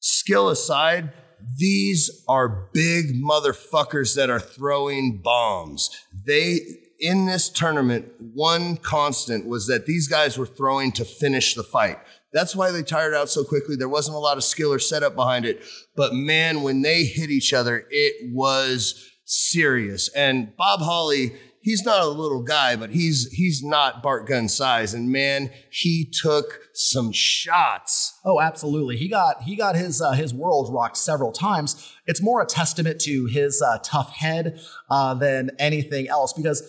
[0.00, 1.12] Skill aside,
[1.56, 5.90] these are big motherfuckers that are throwing bombs.
[6.26, 6.58] They
[7.02, 11.98] in this tournament, one constant was that these guys were throwing to finish the fight.
[12.32, 13.74] That's why they tired out so quickly.
[13.74, 15.62] There wasn't a lot of skill or setup behind it.
[15.96, 20.08] But man, when they hit each other, it was serious.
[20.10, 21.32] And Bob Holly,
[21.62, 24.94] he's not a little guy, but he's he's not Bart Gunn size.
[24.94, 28.18] And man, he took some shots.
[28.24, 28.96] Oh, absolutely.
[28.96, 31.92] He got he got his uh, his world rocked several times.
[32.06, 34.60] It's more a testament to his uh, tough head
[34.90, 36.62] uh, than anything else because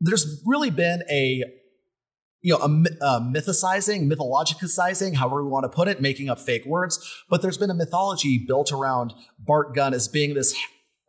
[0.00, 1.42] there's really been a
[2.42, 6.38] you know a, my- uh, mythicizing, mythologicizing, however we want to put it, making up
[6.38, 6.98] fake words.
[7.28, 10.54] But there's been a mythology built around Bart Gunn as being this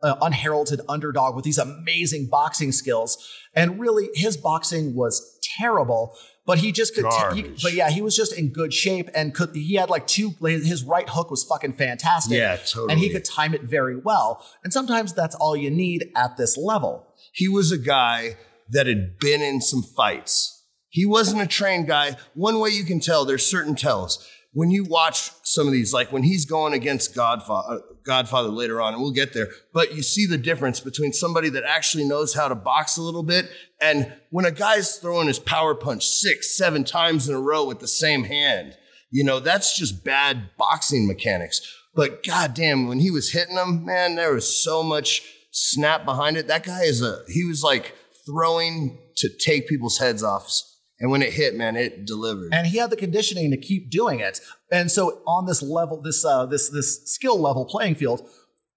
[0.02, 3.16] uh, unheralded underdog with these amazing boxing skills,
[3.54, 6.14] and really his boxing was terrible.
[6.44, 7.04] But he just could.
[7.34, 9.54] he- but yeah, he was just in good shape and could.
[9.54, 10.30] He had like two.
[10.40, 12.36] His right hook was fucking fantastic.
[12.36, 12.92] Yeah, totally.
[12.92, 14.44] And he could time it very well.
[14.64, 17.06] And sometimes that's all you need at this level.
[17.32, 18.36] He was a guy
[18.70, 20.64] that had been in some fights.
[20.88, 22.16] He wasn't a trained guy.
[22.34, 24.26] One way you can tell, there's certain tells.
[24.54, 28.80] When you watch some of these, like when he's going against Godfather, uh, Godfather later
[28.82, 32.34] on, and we'll get there, but you see the difference between somebody that actually knows
[32.34, 33.48] how to box a little bit
[33.80, 37.80] and when a guy's throwing his power punch six, seven times in a row with
[37.80, 38.76] the same hand.
[39.10, 41.60] You know, that's just bad boxing mechanics.
[41.94, 46.46] But goddamn, when he was hitting them, man, there was so much snap behind it.
[46.46, 47.94] That guy is a, he was like
[48.24, 50.50] throwing to take people's heads off.
[51.02, 52.54] And when it hit, man, it delivered.
[52.54, 54.40] and he had the conditioning to keep doing it.
[54.70, 58.26] And so on this level, this uh, this this skill level playing field,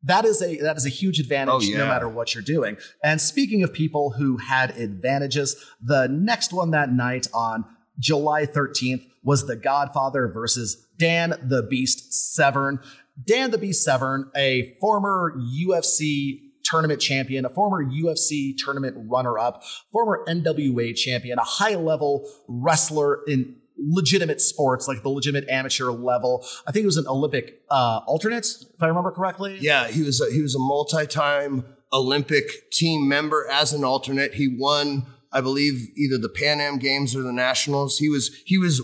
[0.03, 1.77] that is a that is a huge advantage Oh, yeah.
[1.77, 2.75] no matter what you're doing.
[3.03, 7.63] And speaking of people who had advantages, the next one that night on
[7.99, 12.79] July 13th was The Godfather versus Dan the Beast Severn.
[13.23, 19.63] Dan the Beast Severn, a former UFC tournament champion, a former UFC tournament runner up,
[19.91, 26.45] former NWA champion, a high level wrestler in legitimate sports, like the legitimate amateur level.
[26.67, 29.57] I think he was an Olympic uh, alternate, if I remember correctly.
[29.59, 34.33] Yeah, he was a, he was a multi-time Olympic team member as an alternate.
[34.33, 37.97] He won, I believe, either the Pan Am Games or the Nationals.
[37.97, 38.81] He was he was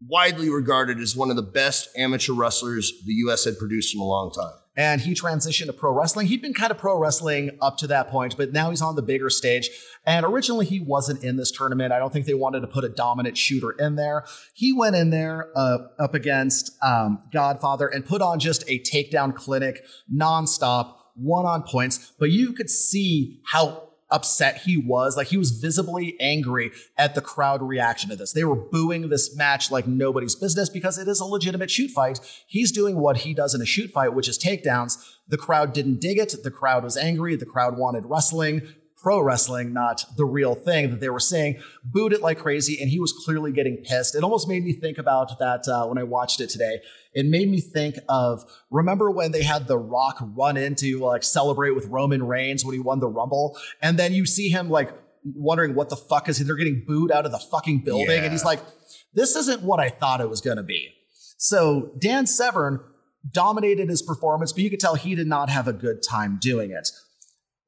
[0.00, 3.44] widely regarded as one of the best amateur wrestlers the U.S.
[3.44, 4.54] had produced in a long time.
[4.78, 6.28] And he transitioned to pro wrestling.
[6.28, 9.02] He'd been kind of pro wrestling up to that point, but now he's on the
[9.02, 9.68] bigger stage.
[10.06, 11.92] And originally, he wasn't in this tournament.
[11.92, 14.24] I don't think they wanted to put a dominant shooter in there.
[14.54, 19.34] He went in there uh, up against um, Godfather and put on just a takedown
[19.34, 22.12] clinic nonstop, one on points.
[22.16, 25.16] But you could see how upset he was.
[25.16, 28.32] Like he was visibly angry at the crowd reaction to this.
[28.32, 32.20] They were booing this match like nobody's business because it is a legitimate shoot fight.
[32.46, 34.96] He's doing what he does in a shoot fight, which is takedowns.
[35.28, 36.34] The crowd didn't dig it.
[36.42, 37.36] The crowd was angry.
[37.36, 38.62] The crowd wanted wrestling.
[39.00, 42.90] Pro wrestling, not the real thing that they were saying, booed it like crazy, and
[42.90, 44.16] he was clearly getting pissed.
[44.16, 46.80] It almost made me think about that uh, when I watched it today.
[47.14, 51.22] It made me think of remember when they had The Rock run in to like
[51.22, 54.90] celebrate with Roman Reigns when he won the Rumble, and then you see him like
[55.24, 56.44] wondering what the fuck is he?
[56.44, 58.22] They're getting booed out of the fucking building, Yeah.
[58.24, 58.60] and he's like,
[59.14, 60.88] "This isn't what I thought it was going to be."
[61.36, 62.80] So Dan Severn
[63.30, 66.70] dominated his performance, but you could tell he did not have a good time doing
[66.72, 66.88] it.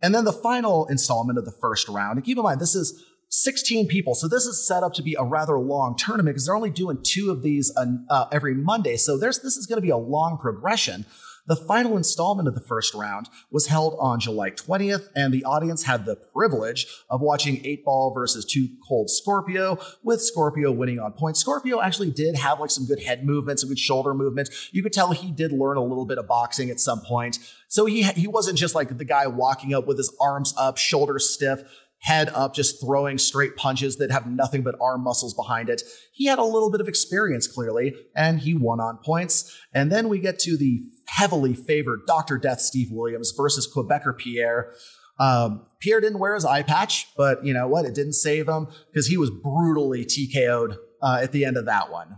[0.02, 3.04] And then the final installment of the first round, and keep in mind, this is
[3.30, 4.14] 16 people.
[4.14, 6.98] So this is set up to be a rather long tournament because they're only doing
[7.02, 8.96] two of these uh, uh, every Monday.
[8.96, 11.06] So there's this is going to be a long progression.
[11.50, 15.82] The final installment of the first round was held on July 20th, and the audience
[15.82, 21.10] had the privilege of watching 8 Ball versus 2 Cold Scorpio, with Scorpio winning on
[21.10, 21.40] points.
[21.40, 24.68] Scorpio actually did have like some good head movements, some good shoulder movements.
[24.70, 27.40] You could tell he did learn a little bit of boxing at some point.
[27.66, 31.28] So he he wasn't just like the guy walking up with his arms up, shoulders
[31.28, 31.64] stiff,
[32.00, 35.82] head up, just throwing straight punches that have nothing but arm muscles behind it.
[36.12, 39.56] He had a little bit of experience, clearly, and he won on points.
[39.74, 42.38] And then we get to the heavily favored Dr.
[42.38, 44.72] Death Steve Williams versus Quebecer Pierre.
[45.18, 47.84] Um, Pierre didn't wear his eye patch, but you know what?
[47.84, 51.90] It didn't save him because he was brutally TKO'd uh, at the end of that
[51.92, 52.16] one.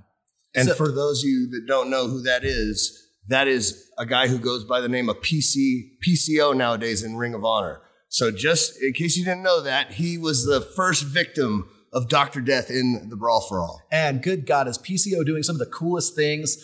[0.54, 4.06] And So- for those of you that don't know who that is, that is a
[4.06, 7.80] guy who goes by the name of PC PCO nowadays in Ring of Honor.
[8.12, 12.42] So just in case you didn't know that, he was the first victim of Dr.
[12.42, 13.80] Death in the Brawl for All.
[13.90, 16.62] And good God, is PCO doing some of the coolest things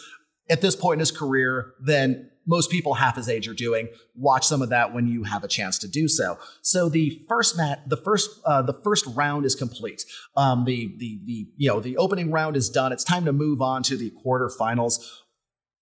[0.50, 3.88] at this point in his career than most people half his age are doing.
[4.14, 6.38] Watch some of that when you have a chance to do so.
[6.60, 10.04] So the first mat, the first, uh, the first round is complete.
[10.36, 12.92] Um, the the the you know the opening round is done.
[12.92, 14.98] It's time to move on to the quarterfinals.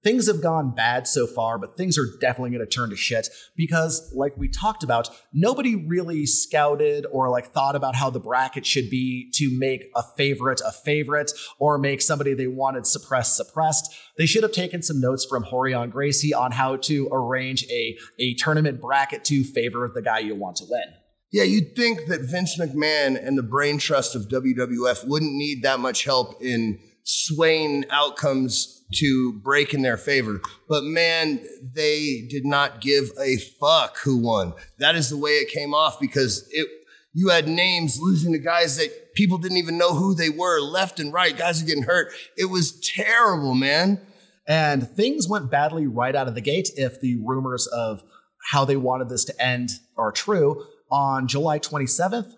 [0.05, 3.29] Things have gone bad so far, but things are definitely going to turn to shit
[3.57, 8.65] because, like we talked about, nobody really scouted or like thought about how the bracket
[8.65, 13.95] should be to make a favorite a favorite or make somebody they wanted suppressed suppressed.
[14.17, 18.35] They should have taken some notes from Rorion Gracie on how to arrange a, a
[18.35, 20.85] tournament bracket to favor the guy you want to win.
[21.33, 25.81] Yeah, you'd think that Vince McMahon and the brain trust of WWF wouldn't need that
[25.81, 30.41] much help in swaying outcomes to break in their favor.
[30.69, 34.55] But man, they did not give a fuck who won.
[34.79, 36.69] That is the way it came off because it
[37.15, 41.01] you had names losing to guys that people didn't even know who they were, left
[41.01, 41.35] and right.
[41.35, 42.13] Guys are getting hurt.
[42.37, 44.03] It was terrible, man.
[44.47, 48.03] And things went badly right out of the gate if the rumors of
[48.51, 50.67] how they wanted this to end are true.
[50.91, 52.35] On July 27th,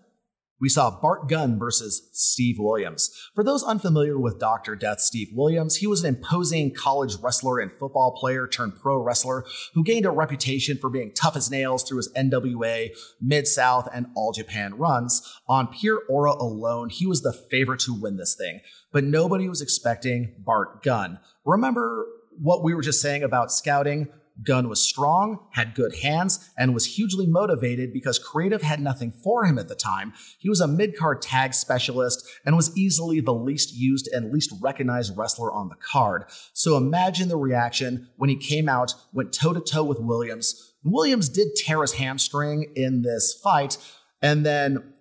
[0.60, 3.10] we saw Bart Gunn versus Steve Williams.
[3.34, 4.74] For those unfamiliar with Dr.
[4.74, 9.44] Death Steve Williams, he was an imposing college wrestler and football player turned pro wrestler
[9.74, 12.90] who gained a reputation for being tough as nails through his NWA,
[13.20, 15.40] Mid South, and All Japan runs.
[15.48, 18.60] On pure aura alone, he was the favorite to win this thing,
[18.92, 21.20] but nobody was expecting Bart Gunn.
[21.44, 22.06] Remember
[22.40, 24.08] what we were just saying about scouting?
[24.42, 29.44] Gunn was strong, had good hands, and was hugely motivated because creative had nothing for
[29.44, 30.12] him at the time.
[30.38, 34.52] He was a mid card tag specialist and was easily the least used and least
[34.60, 36.24] recognized wrestler on the card.
[36.52, 40.74] So imagine the reaction when he came out, went toe to toe with Williams.
[40.84, 43.78] Williams did tear his hamstring in this fight,
[44.22, 44.94] and then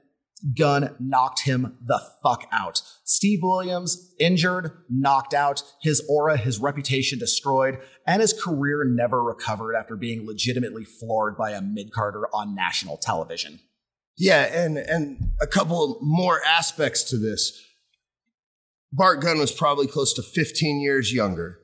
[0.58, 2.82] Gunn knocked him the fuck out.
[3.04, 9.76] Steve Williams, injured, knocked out, his aura, his reputation destroyed, and his career never recovered
[9.76, 13.60] after being legitimately floored by a mid-carder on national television.
[14.18, 17.64] Yeah, and and a couple more aspects to this.
[18.92, 21.60] Bart Gunn was probably close to 15 years younger.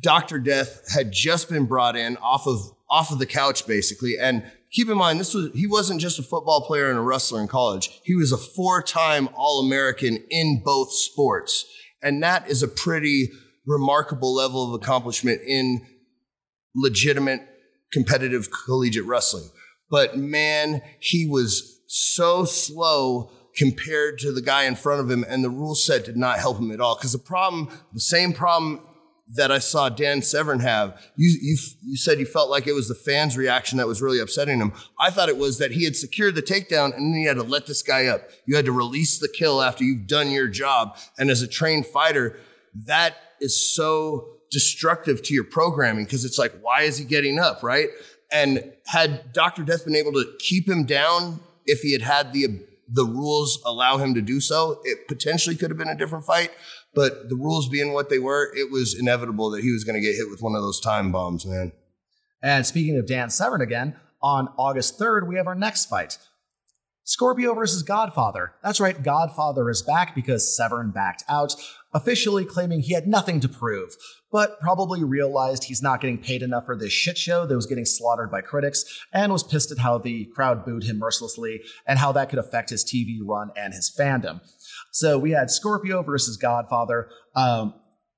[0.00, 0.38] Dr.
[0.38, 2.58] Death had just been brought in off of
[2.88, 6.22] off of the couch basically and keep in mind this was he wasn't just a
[6.22, 8.00] football player and a wrestler in college.
[8.04, 11.64] He was a four-time All-American in both sports.
[12.02, 13.30] And that is a pretty
[13.66, 15.84] remarkable level of accomplishment in
[16.74, 17.40] legitimate
[17.92, 19.48] competitive collegiate wrestling.
[19.90, 25.42] But man, he was so slow compared to the guy in front of him, and
[25.42, 26.96] the rule set did not help him at all.
[26.96, 28.85] Because the problem, the same problem
[29.34, 32.88] that I saw Dan Severn have, you, you, you said you felt like it was
[32.88, 34.72] the fans' reaction that was really upsetting him.
[35.00, 37.42] I thought it was that he had secured the takedown and then he had to
[37.42, 38.22] let this guy up.
[38.46, 40.96] You had to release the kill after you've done your job.
[41.18, 42.38] And as a trained fighter,
[42.86, 47.64] that is so destructive to your programming because it's like, why is he getting up,
[47.64, 47.88] right?
[48.30, 49.64] And had Dr.
[49.64, 53.96] Death been able to keep him down if he had had the the rules allow
[53.96, 56.50] him to do so, it potentially could have been a different fight.
[56.96, 60.04] But the rules being what they were, it was inevitable that he was going to
[60.04, 61.72] get hit with one of those time bombs, man.
[62.42, 66.18] And speaking of Dan Severn again, on August 3rd, we have our next fight.
[67.04, 68.54] Scorpio versus Godfather.
[68.64, 71.54] That's right, Godfather is back because Severn backed out,
[71.92, 73.94] officially claiming he had nothing to prove,
[74.32, 77.84] but probably realized he's not getting paid enough for this shit show that was getting
[77.84, 82.10] slaughtered by critics, and was pissed at how the crowd booed him mercilessly and how
[82.10, 84.40] that could affect his TV run and his fandom.
[84.96, 87.10] So we had Scorpio versus Godfather.
[87.34, 87.74] Um,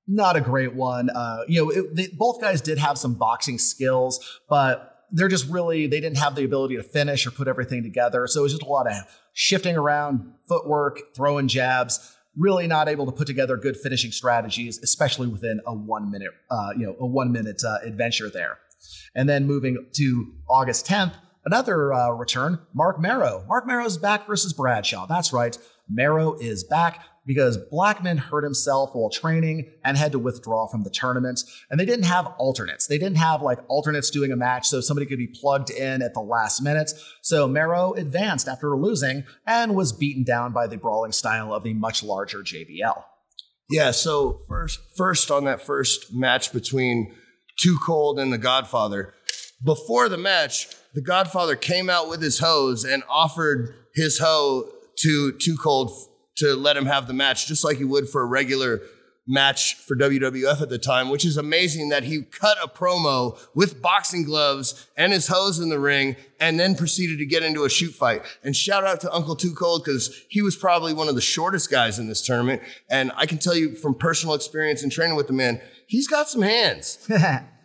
[0.07, 1.09] not a great one.
[1.09, 5.49] Uh, you know, it, they, both guys did have some boxing skills, but they're just
[5.49, 8.27] really they didn't have the ability to finish or put everything together.
[8.27, 8.93] So it was just a lot of
[9.33, 12.15] shifting around, footwork, throwing jabs.
[12.37, 16.69] Really not able to put together good finishing strategies, especially within a one minute, uh,
[16.77, 18.57] you know, a one minute uh, adventure there.
[19.13, 23.43] And then moving to August 10th, another uh, return, Mark Mero.
[23.49, 25.07] Mark Mero's back versus Bradshaw.
[25.07, 25.57] That's right.
[25.89, 30.89] Mero is back because Blackman hurt himself while training and had to withdraw from the
[30.89, 31.43] tournament.
[31.69, 32.87] And they didn't have alternates.
[32.87, 36.13] They didn't have like alternates doing a match so somebody could be plugged in at
[36.13, 36.91] the last minute.
[37.21, 41.73] So Mero advanced after losing and was beaten down by the brawling style of the
[41.73, 43.03] much larger JBL.
[43.69, 47.13] Yeah, so first first on that first match between
[47.59, 49.13] Too Cold and the Godfather,
[49.63, 54.71] before the match, the Godfather came out with his hose and offered his hoe
[55.01, 55.91] to Too Cold
[56.37, 58.81] to let him have the match, just like he would for a regular
[59.29, 63.79] match for WWF at the time, which is amazing that he cut a promo with
[63.79, 67.69] boxing gloves and his hose in the ring and then proceeded to get into a
[67.69, 68.23] shoot fight.
[68.43, 71.69] And shout out to Uncle Too Cold because he was probably one of the shortest
[71.69, 72.63] guys in this tournament.
[72.89, 76.27] And I can tell you from personal experience and training with the man, he's got
[76.27, 77.07] some hands.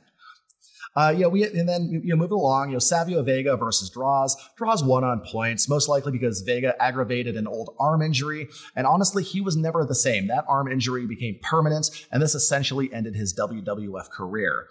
[0.97, 3.91] Uh, you know, we and then you know, moving along, you know, Savio Vega versus
[3.91, 4.37] Droz.
[4.57, 9.23] Droz won on points, most likely because Vega aggravated an old arm injury, and honestly,
[9.23, 10.29] he was never the same.
[10.29, 14.69] That arm injury became permanent, and this essentially ended his WWF career.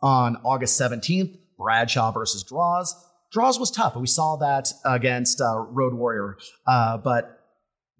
[0.00, 2.94] On August 17th, Bradshaw versus Droz.
[3.30, 6.36] Droz was tough, we saw that against uh, Road Warrior,
[6.66, 7.41] uh, but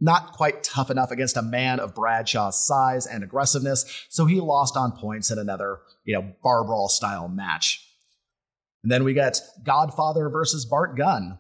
[0.03, 4.77] not quite tough enough against a man of Bradshaw's size and aggressiveness, so he lost
[4.77, 7.89] on points in another, you know, bar brawl style match.
[8.83, 11.39] And then we get Godfather versus Bart Gunn.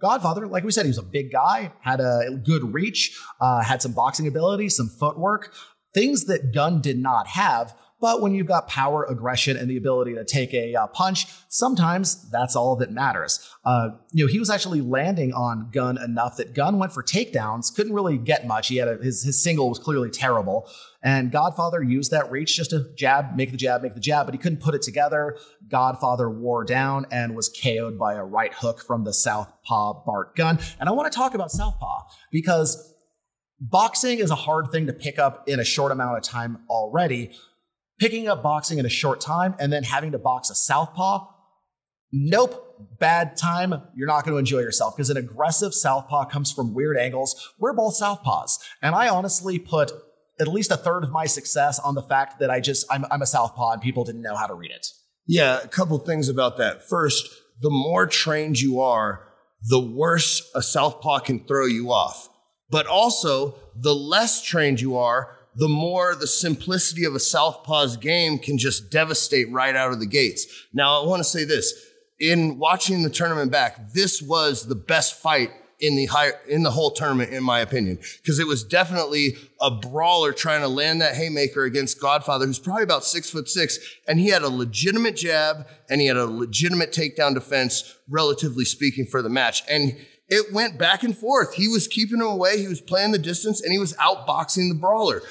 [0.00, 3.80] Godfather, like we said, he was a big guy, had a good reach, uh, had
[3.80, 5.54] some boxing ability, some footwork,
[5.94, 7.74] things that Gunn did not have.
[8.00, 12.28] But when you've got power, aggression, and the ability to take a uh, punch, sometimes
[12.30, 13.46] that's all that matters.
[13.64, 17.74] Uh, you know, he was actually landing on Gunn enough that Gunn went for takedowns,
[17.74, 18.68] couldn't really get much.
[18.68, 20.68] He had a, his his single was clearly terrible,
[21.02, 24.34] and Godfather used that reach just to jab, make the jab, make the jab, but
[24.34, 25.36] he couldn't put it together.
[25.68, 30.58] Godfather wore down and was KO'd by a right hook from the southpaw Bart Gunn.
[30.78, 32.94] And I want to talk about southpaw because
[33.60, 37.32] boxing is a hard thing to pick up in a short amount of time already
[38.00, 41.26] picking up boxing in a short time and then having to box a southpaw,
[42.10, 43.74] nope, bad time.
[43.94, 47.52] You're not going to enjoy yourself because an aggressive southpaw comes from weird angles.
[47.58, 48.58] We're both southpaws.
[48.82, 49.92] And I honestly put
[50.40, 53.20] at least a third of my success on the fact that I just, I'm, I'm
[53.20, 54.86] a southpaw and people didn't know how to read it.
[55.26, 56.88] Yeah, a couple things about that.
[56.88, 57.28] First,
[57.60, 59.28] the more trained you are,
[59.68, 62.30] the worse a southpaw can throw you off.
[62.70, 68.38] But also, the less trained you are, the more the simplicity of a Southpaw's game
[68.38, 70.46] can just devastate right out of the gates.
[70.72, 71.74] Now, I want to say this
[72.18, 76.70] in watching the tournament back, this was the best fight in the high in the
[76.70, 81.16] whole tournament, in my opinion, because it was definitely a brawler trying to land that
[81.16, 85.66] haymaker against Godfather, who's probably about six foot six, and he had a legitimate jab
[85.88, 89.62] and he had a legitimate takedown defense, relatively speaking, for the match.
[89.68, 89.96] And
[90.30, 91.54] it went back and forth.
[91.54, 94.78] He was keeping him away, he was playing the distance, and he was outboxing the
[94.80, 95.22] brawler.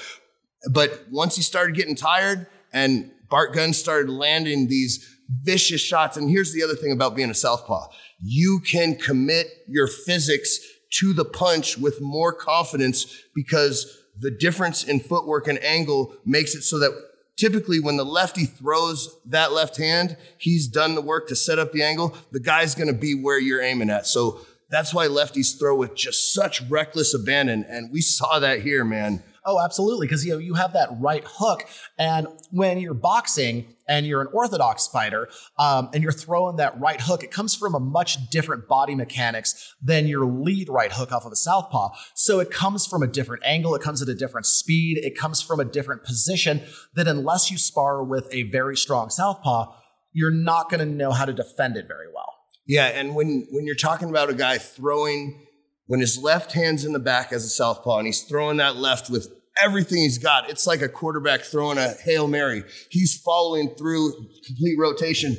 [0.70, 6.28] But once he started getting tired and Bart Gunn started landing these vicious shots, and
[6.28, 7.88] here's the other thing about being a southpaw
[8.22, 10.58] you can commit your physics
[10.90, 16.62] to the punch with more confidence because the difference in footwork and angle makes it
[16.62, 16.92] so that
[17.36, 21.72] typically when the lefty throws that left hand, he's done the work to set up
[21.72, 22.14] the angle.
[22.32, 24.06] The guy's going to be where you're aiming at.
[24.06, 24.40] So
[24.70, 27.64] that's why lefties throw with just such reckless abandon.
[27.68, 29.22] And we saw that here, man.
[29.44, 30.06] Oh, absolutely.
[30.06, 31.64] Because you know you have that right hook,
[31.98, 37.00] and when you're boxing and you're an orthodox fighter, um, and you're throwing that right
[37.00, 41.24] hook, it comes from a much different body mechanics than your lead right hook off
[41.24, 41.88] of a southpaw.
[42.14, 45.40] So it comes from a different angle, it comes at a different speed, it comes
[45.40, 46.60] from a different position.
[46.94, 49.74] That unless you spar with a very strong southpaw,
[50.12, 52.29] you're not going to know how to defend it very well.
[52.70, 55.44] Yeah, and when when you're talking about a guy throwing
[55.88, 59.10] when his left hand's in the back as a southpaw and he's throwing that left
[59.10, 59.26] with
[59.60, 62.62] everything he's got, it's like a quarterback throwing a Hail Mary.
[62.88, 64.12] He's following through
[64.46, 65.36] complete rotation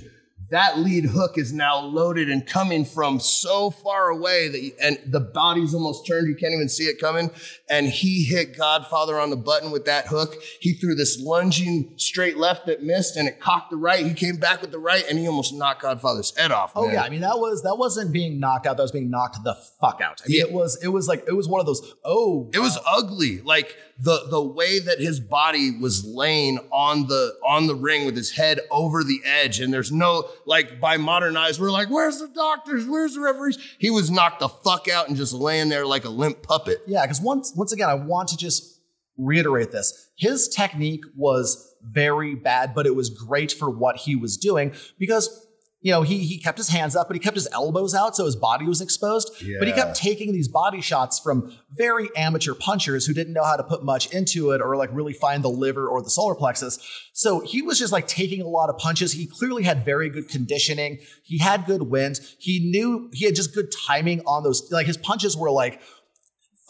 [0.51, 4.99] that lead hook is now loaded and coming from so far away that you, and
[5.07, 7.31] the body's almost turned you can't even see it coming.
[7.69, 10.35] And he hit godfather on the button with that hook.
[10.59, 14.05] He threw this lunging straight left that missed and it cocked the right.
[14.05, 17.03] He came back with the right and he almost knocked godfather's head off oh yeah.
[17.03, 18.77] i mean that was that wasn't being knocked out.
[18.77, 20.21] That was being knocked the fuck out.
[20.23, 20.45] I mean yeah.
[20.45, 22.49] it was it was like it was one of those oh.
[22.53, 23.41] It was ugly.
[23.41, 28.15] Like the the way that his body was laying on the on the ring with
[28.15, 29.59] his head over the edge.
[29.59, 32.85] And there's no like by modern eyes we're like where's the doctors?
[32.87, 33.59] Where's the referees?
[33.77, 36.81] He was knocked the fuck out and just laying there like a limp puppet.
[36.87, 38.79] Yeah because once once again i want to just
[39.17, 40.09] reiterate this.
[40.15, 45.45] His technique was very bad but it was great for what he was doing because
[45.81, 48.25] you know, he he kept his hands up, but he kept his elbows out, so
[48.25, 49.31] his body was exposed.
[49.41, 49.57] Yeah.
[49.59, 53.55] But he kept taking these body shots from very amateur punchers who didn't know how
[53.55, 56.77] to put much into it or like really find the liver or the solar plexus.
[57.13, 59.13] So he was just like taking a lot of punches.
[59.13, 60.99] He clearly had very good conditioning.
[61.23, 62.19] He had good wind.
[62.37, 64.71] He knew he had just good timing on those.
[64.71, 65.81] Like his punches were like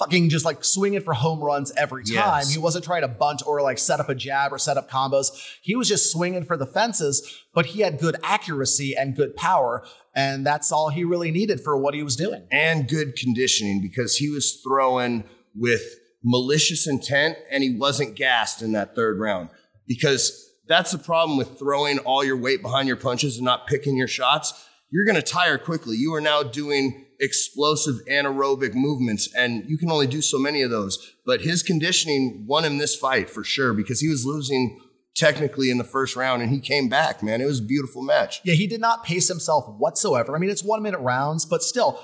[0.02, 2.16] fucking just like swinging for home runs every time.
[2.16, 2.52] Yes.
[2.52, 5.28] He wasn't trying to bunt or like set up a jab or set up combos.
[5.62, 9.86] He was just swinging for the fences, but he had good accuracy and good power.
[10.16, 12.48] And that's all he really needed for what he was doing.
[12.52, 15.24] And good conditioning because he was throwing
[15.56, 15.84] with
[16.24, 19.50] malicious intent and he wasn't gassed in that third round.
[19.88, 23.98] Because that's the problem with throwing all your weight behind your punches and not picking
[23.98, 24.54] your shots.
[24.90, 25.96] You're going to tire quickly.
[25.96, 30.72] You are now doing explosive anaerobic movements, and you can only do so many of
[30.72, 31.14] those.
[31.26, 34.80] But his conditioning won him this fight for sure because he was losing
[35.16, 37.42] technically in the first round and he came back, man.
[37.42, 38.42] It was a beautiful match.
[38.44, 40.36] Yeah, he did not pace himself whatsoever.
[40.36, 42.04] I mean, it's one minute rounds, but still,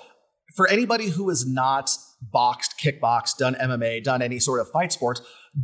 [0.56, 1.90] for anybody who is not
[2.22, 5.22] boxed, kickboxed, done MMA, done any sort of fight sport,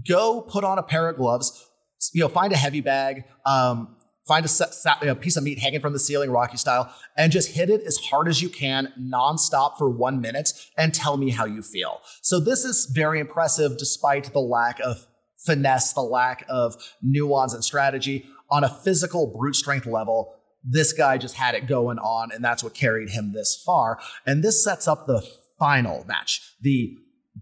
[0.08, 1.70] go put on a pair of gloves,
[2.14, 5.94] you know, find a heavy bag, um, find a, a, piece of meat hanging from
[5.94, 9.90] the ceiling, Rocky style, and just hit it as hard as you can, nonstop for
[9.90, 12.02] one minute, and tell me how you feel.
[12.22, 15.06] So this is very impressive, despite the lack of
[15.38, 20.36] finesse, the lack of nuance and strategy on a physical brute strength level.
[20.64, 24.00] This guy just had it going on, and that's what carried him this far.
[24.26, 25.22] And this sets up the
[25.60, 26.98] final match, the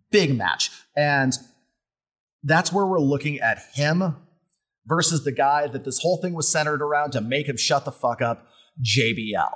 [0.10, 0.72] big match.
[0.96, 1.34] And
[2.44, 4.16] that's where we're looking at him
[4.86, 7.92] versus the guy that this whole thing was centered around to make him shut the
[7.92, 8.48] fuck up,
[8.82, 9.54] JBL.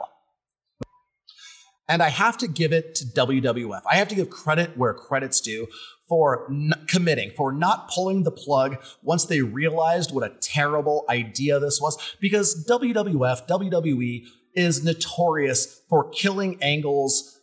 [1.87, 3.81] And I have to give it to WWF.
[3.89, 5.67] I have to give credit where credit's due
[6.07, 11.59] for n- committing, for not pulling the plug once they realized what a terrible idea
[11.59, 11.97] this was.
[12.19, 17.34] Because WWF, WWE is notorious for killing angles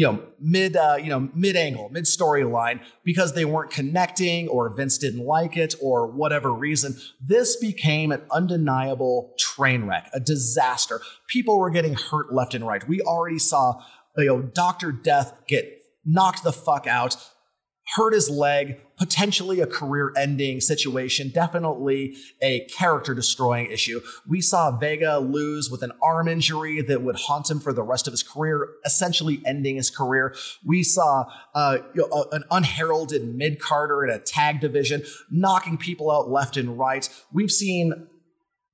[0.00, 4.74] you know mid uh, you know mid angle mid storyline because they weren't connecting or
[4.74, 11.02] Vince didn't like it or whatever reason this became an undeniable train wreck a disaster
[11.26, 13.78] people were getting hurt left and right we already saw
[14.16, 14.90] you know Dr.
[14.90, 17.18] Death get knocked the fuck out
[17.96, 24.00] hurt his leg, potentially a career ending situation, definitely a character destroying issue.
[24.28, 28.06] We saw Vega lose with an arm injury that would haunt him for the rest
[28.06, 30.34] of his career, essentially ending his career.
[30.64, 31.24] We saw
[31.54, 36.56] uh, you know, an unheralded mid carder in a tag division knocking people out left
[36.56, 37.08] and right.
[37.32, 38.08] We've seen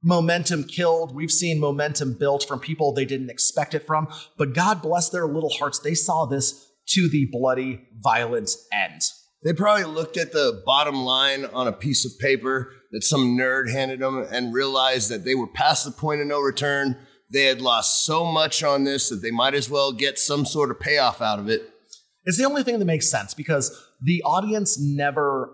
[0.03, 1.15] momentum killed.
[1.15, 4.09] We've seen momentum built from people they didn't expect it from.
[4.37, 5.79] But God bless their little hearts.
[5.79, 9.03] They saw this to the bloody, violent end.
[9.43, 13.71] They probably looked at the bottom line on a piece of paper that some nerd
[13.71, 16.97] handed them and realized that they were past the point of no return.
[17.31, 20.71] They had lost so much on this that they might as well get some sort
[20.71, 21.71] of payoff out of it.
[22.25, 23.71] It's the only thing that makes sense because
[24.03, 25.53] the audience never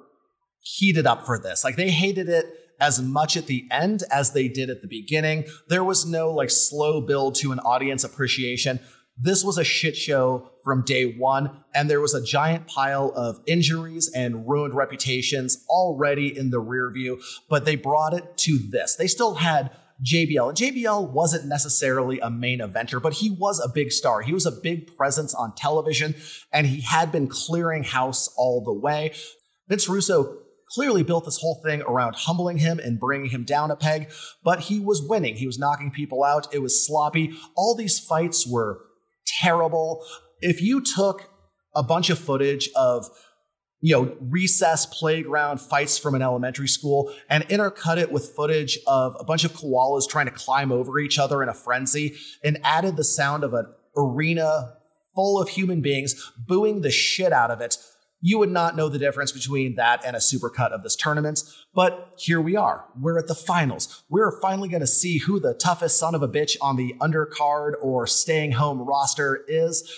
[0.61, 1.64] heated up for this.
[1.64, 2.47] Like they hated it
[2.80, 5.45] as much at the end as they did at the beginning.
[5.68, 8.80] There was no like slow build to an audience appreciation.
[9.22, 13.40] This was a shit show from day one, and there was a giant pile of
[13.46, 18.96] injuries and ruined reputations already in the rear view, but they brought it to this.
[18.96, 19.70] They still had
[20.04, 20.48] JBL.
[20.48, 24.22] And JBL wasn't necessarily a main eventer, but he was a big star.
[24.22, 26.16] He was a big presence on television,
[26.52, 29.12] and he had been clearing house all the way.
[29.68, 33.76] Vince Russo clearly built this whole thing around humbling him and bringing him down a
[33.76, 34.10] peg,
[34.42, 35.36] but he was winning.
[35.36, 36.52] He was knocking people out.
[36.52, 37.34] It was sloppy.
[37.54, 38.80] All these fights were
[39.43, 40.05] terrible.
[40.40, 41.28] If you took
[41.74, 43.09] a bunch of footage of
[43.84, 49.16] you know, recess playground fights from an elementary school and intercut it with footage of
[49.18, 52.14] a bunch of koalas trying to climb over each other in a frenzy
[52.45, 53.66] and added the sound of an
[53.97, 54.74] arena
[55.16, 57.76] full of human beings booing the shit out of it.
[58.22, 61.42] You would not know the difference between that and a supercut of this tournament.
[61.74, 62.86] But here we are.
[62.98, 64.04] We're at the finals.
[64.08, 67.72] We're finally going to see who the toughest son of a bitch on the undercard
[67.82, 69.92] or staying home roster is.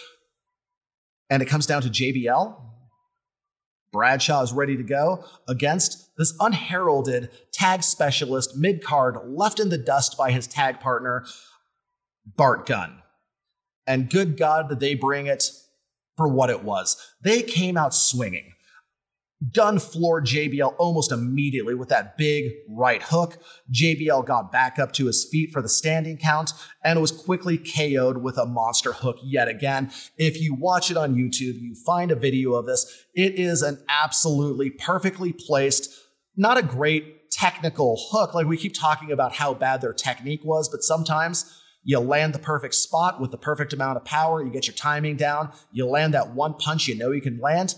[1.30, 2.56] And it comes down to JBL
[3.94, 9.78] Bradshaw is ready to go against this unheralded tag specialist mid card left in the
[9.78, 11.24] dust by his tag partner,
[12.26, 13.00] Bart Gunn.
[13.86, 15.44] And good God, did they bring it
[16.16, 16.96] for what it was.
[17.22, 18.54] They came out swinging.
[19.52, 23.36] Gunn floored JBL almost immediately with that big right hook.
[23.72, 26.52] JBL got back up to his feet for the standing count
[26.82, 29.90] and was quickly KO'd with a monster hook yet again.
[30.16, 33.06] If you watch it on YouTube, you find a video of this.
[33.14, 35.92] It is an absolutely perfectly placed,
[36.36, 38.34] not a great technical hook.
[38.34, 42.38] Like we keep talking about how bad their technique was, but sometimes you land the
[42.38, 44.42] perfect spot with the perfect amount of power.
[44.42, 45.52] You get your timing down.
[45.70, 47.74] You land that one punch you know you can land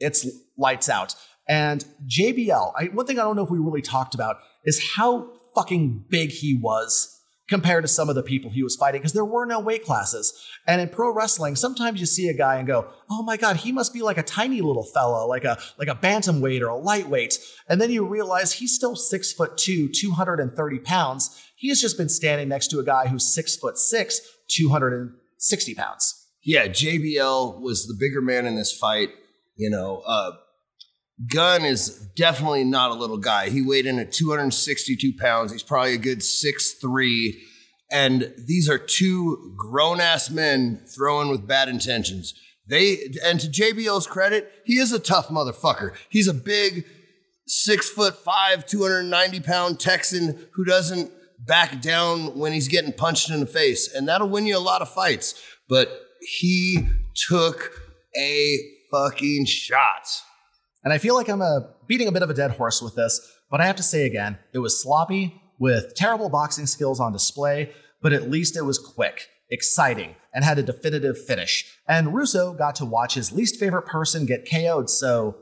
[0.00, 0.26] it's
[0.56, 1.14] lights out.
[1.48, 5.30] And JBL, I, one thing I don't know if we really talked about is how
[5.54, 7.16] fucking big he was
[7.48, 10.32] compared to some of the people he was fighting because there were no weight classes.
[10.68, 13.72] And in pro wrestling, sometimes you see a guy and go, "Oh my god, he
[13.72, 17.38] must be like a tiny little fella, like a like a bantamweight or a lightweight."
[17.68, 21.36] And then you realize he's still six foot two, two hundred and thirty pounds.
[21.60, 24.94] He has just been standing next to a guy who's six foot six, two hundred
[24.94, 26.26] and sixty pounds.
[26.42, 29.10] Yeah, JBL was the bigger man in this fight.
[29.56, 30.32] You know, uh,
[31.30, 33.50] Gunn is definitely not a little guy.
[33.50, 35.52] He weighed in at 262 pounds.
[35.52, 37.38] He's probably a good six three,
[37.90, 42.32] And these are two grown ass men throwing with bad intentions.
[42.68, 45.94] They and to JBL's credit, he is a tough motherfucker.
[46.08, 46.86] He's a big
[47.46, 51.12] six foot five, 290 pound Texan who doesn't
[51.46, 53.92] back down when he's getting punched in the face.
[53.92, 55.34] And that'll win you a lot of fights.
[55.68, 56.86] But he
[57.28, 57.72] took
[58.16, 58.58] a
[58.90, 60.06] fucking shot.
[60.84, 63.20] And I feel like I'm a, beating a bit of a dead horse with this,
[63.50, 67.72] but I have to say again, it was sloppy with terrible boxing skills on display,
[68.00, 71.78] but at least it was quick, exciting, and had a definitive finish.
[71.86, 75.36] And Russo got to watch his least favorite person get KO'd, so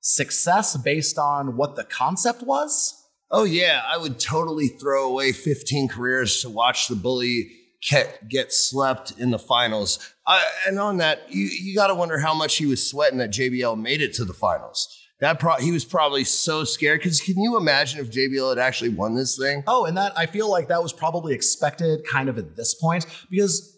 [0.00, 2.97] success based on what the concept was?
[3.30, 7.50] Oh, yeah, I would totally throw away 15 careers to watch the bully
[7.82, 9.98] get, get slept in the finals.
[10.26, 13.30] Uh, and on that, you, you got to wonder how much he was sweating that
[13.30, 14.94] JBL made it to the finals.
[15.20, 18.90] That pro- he was probably so scared because can you imagine if JBL had actually
[18.90, 19.64] won this thing?
[19.66, 23.04] Oh, and that I feel like that was probably expected kind of at this point
[23.28, 23.76] because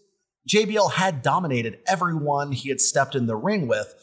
[0.49, 3.95] JBL had dominated everyone he had stepped in the ring with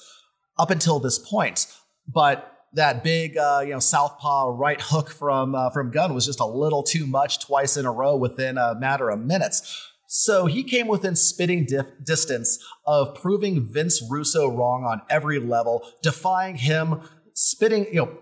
[0.57, 1.67] up until this point.
[2.07, 6.39] But that big, uh, you know, southpaw right hook from uh, from Gunn was just
[6.39, 9.83] a little too much twice in a row within a matter of minutes.
[10.07, 15.85] So he came within spitting dif- distance of proving Vince Russo wrong on every level,
[16.01, 17.01] defying him,
[17.33, 18.17] spitting, you know,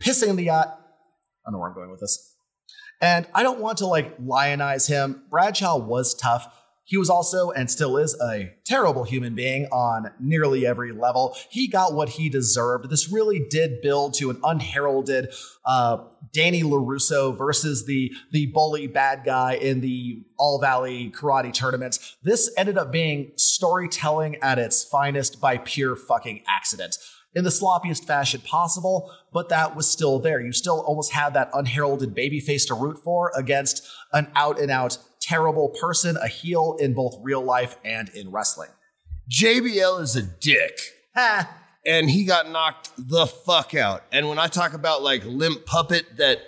[0.00, 0.62] pissing in the eye.
[0.62, 0.66] I
[1.46, 2.36] don't know where I'm going with this.
[3.00, 5.24] And I don't want to like lionize him.
[5.28, 6.46] Bradshaw was tough.
[6.86, 11.34] He was also and still is a terrible human being on nearly every level.
[11.48, 12.90] He got what he deserved.
[12.90, 15.32] This really did build to an unheralded
[15.64, 21.98] uh, Danny LaRusso versus the, the bully bad guy in the All Valley karate tournament.
[22.22, 26.98] This ended up being storytelling at its finest by pure fucking accident
[27.34, 30.40] in the sloppiest fashion possible, but that was still there.
[30.40, 34.98] You still almost had that unheralded babyface to root for against an out and out
[35.24, 38.70] terrible person, a heel in both real life and in wrestling.
[39.30, 40.78] JBL is a dick.
[41.14, 41.60] Ha!
[41.86, 44.04] and he got knocked the fuck out.
[44.12, 46.40] And when I talk about like limp puppet that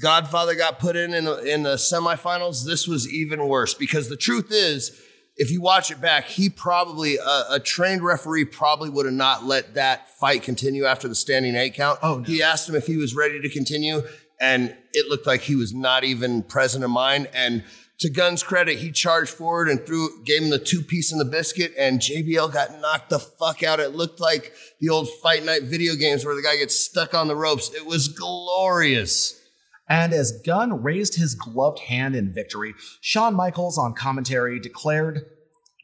[0.00, 4.16] Godfather got put in in the, in the semifinals, this was even worse because the
[4.16, 5.00] truth is,
[5.36, 9.44] if you watch it back, he probably a, a trained referee probably would have not
[9.44, 11.98] let that fight continue after the standing eight count.
[12.02, 12.24] Oh, no.
[12.24, 14.02] He asked him if he was ready to continue,
[14.40, 17.30] and it looked like he was not even present in mind.
[17.32, 17.64] And
[18.00, 21.24] to Gunn's credit, he charged forward and threw, gave him the two piece in the
[21.24, 23.78] biscuit, and JBL got knocked the fuck out.
[23.78, 27.28] It looked like the old fight night video games where the guy gets stuck on
[27.28, 27.72] the ropes.
[27.74, 29.38] It was glorious.
[29.86, 35.26] And as Gunn raised his gloved hand in victory, Shawn Michaels on commentary declared,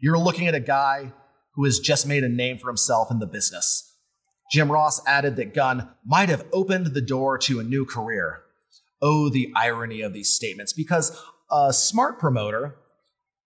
[0.01, 1.13] You're looking at a guy
[1.55, 3.95] who has just made a name for himself in the business.
[4.51, 8.43] Jim Ross added that Gunn might have opened the door to a new career.
[9.03, 12.77] Oh, the irony of these statements, because a smart promoter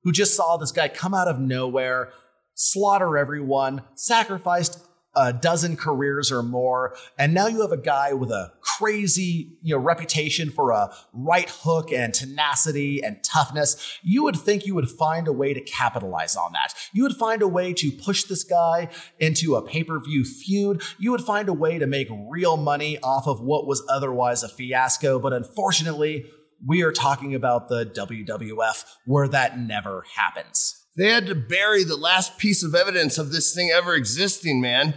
[0.02, 2.12] who just saw this guy come out of nowhere,
[2.54, 4.86] slaughter everyone, sacrificed
[5.16, 9.74] a dozen careers or more, and now you have a guy with a crazy, you
[9.74, 13.98] know, reputation for a right hook and tenacity and toughness.
[14.04, 16.74] You would think you would find a way to capitalize on that.
[16.92, 18.88] You would find a way to push this guy
[19.18, 20.80] into a pay-per-view feud.
[20.96, 24.48] You would find a way to make real money off of what was otherwise a
[24.48, 26.30] fiasco, but unfortunately,
[26.66, 30.76] we are talking about the WWF where that never happens.
[30.96, 34.94] They had to bury the last piece of evidence of this thing ever existing, man.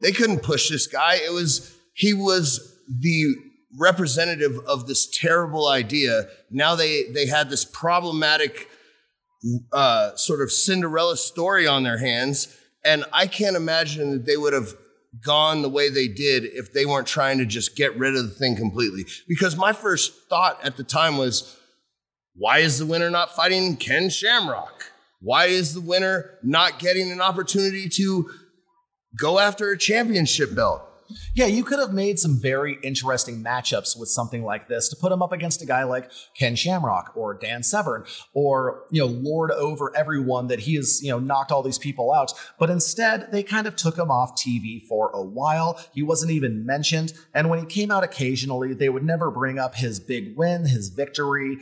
[0.00, 1.16] They couldn't push this guy.
[1.16, 3.34] It was, he was the
[3.78, 6.28] representative of this terrible idea.
[6.50, 8.68] Now they, they had this problematic
[9.72, 12.56] uh, sort of Cinderella story on their hands.
[12.84, 14.74] And I can't imagine that they would have
[15.20, 18.34] gone the way they did if they weren't trying to just get rid of the
[18.34, 19.06] thing completely.
[19.28, 21.56] Because my first thought at the time was,
[22.34, 24.92] why is the winner not fighting Ken Shamrock?
[25.20, 28.30] Why is the winner not getting an opportunity to
[29.18, 30.82] go after a championship belt?
[31.34, 35.12] Yeah, you could have made some very interesting matchups with something like this to put
[35.12, 39.50] him up against a guy like Ken Shamrock or Dan Severn or, you know, lord
[39.52, 42.32] over everyone that he has, you know, knocked all these people out.
[42.58, 45.80] But instead, they kind of took him off TV for a while.
[45.92, 47.12] He wasn't even mentioned.
[47.34, 50.88] And when he came out occasionally, they would never bring up his big win, his
[50.88, 51.58] victory.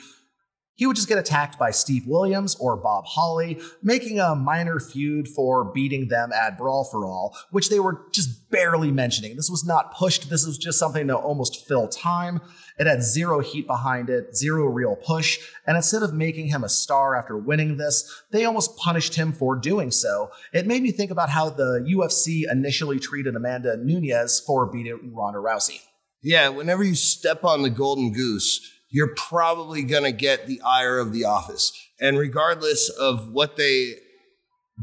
[0.75, 5.29] He would just get attacked by Steve Williams or Bob Holly, making a minor feud
[5.29, 9.37] for beating them at Brawl for All, which they were just barely mentioning.
[9.37, 12.41] This was not pushed, this was just something to almost fill time.
[12.79, 16.69] It had zero heat behind it, zero real push, and instead of making him a
[16.69, 20.31] star after winning this, they almost punished him for doing so.
[20.55, 25.39] It made me think about how the UFC initially treated Amanda Nunes for beating Ronda
[25.39, 25.81] Rousey.
[26.23, 28.61] Yeah, whenever you step on the golden goose,
[28.93, 31.73] you're probably going to get the ire of the office.
[32.01, 33.95] And regardless of what they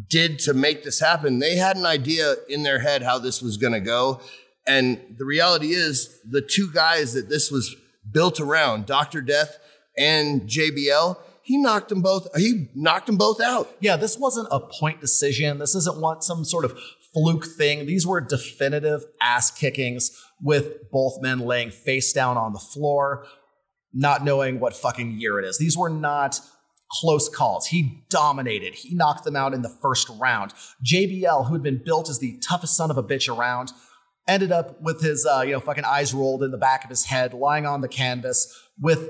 [0.09, 3.57] did to make this happen, they had an idea in their head how this was
[3.57, 4.19] going to go.
[4.67, 7.75] And the reality is, the two guys that this was
[8.11, 9.21] built around, Dr.
[9.21, 9.57] Death
[9.97, 12.27] and JBL, he knocked them both.
[12.37, 13.75] He knocked them both out.
[13.79, 15.57] Yeah, this wasn't a point decision.
[15.57, 16.79] This isn't one some sort of
[17.13, 17.85] fluke thing.
[17.85, 23.25] These were definitive ass kickings with both men laying face down on the floor,
[23.93, 25.57] not knowing what fucking year it is.
[25.57, 26.39] These were not
[26.91, 27.67] close calls.
[27.67, 28.73] He dominated.
[28.73, 30.53] He knocked them out in the first round.
[30.83, 33.71] JBL, who had been built as the toughest son of a bitch around,
[34.27, 37.05] ended up with his uh, you know fucking eyes rolled in the back of his
[37.05, 39.09] head, lying on the canvas with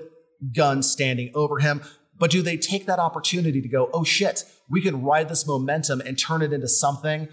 [0.55, 1.81] Gunn's standing over him.
[2.17, 6.01] But do they take that opportunity to go, oh shit, we can ride this momentum
[6.01, 7.29] and turn it into something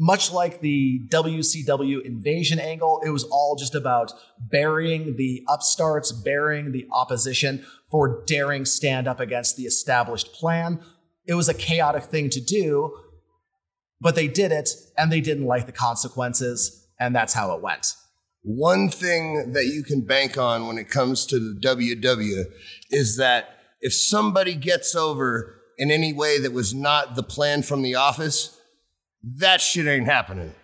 [0.00, 6.72] much like the WCW invasion angle, it was all just about burying the upstarts, burying
[6.72, 10.80] the opposition for daring stand up against the established plan.
[11.26, 12.96] It was a chaotic thing to do,
[14.00, 17.92] but they did it and they didn't like the consequences, and that's how it went.
[18.42, 22.44] One thing that you can bank on when it comes to the WW
[22.90, 23.50] is that
[23.82, 28.56] if somebody gets over in any way that was not the plan from the office,
[29.22, 30.54] that shit ain't happening.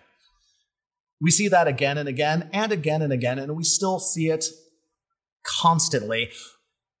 [1.21, 4.45] We see that again and again and again and again, and we still see it
[5.43, 6.29] constantly.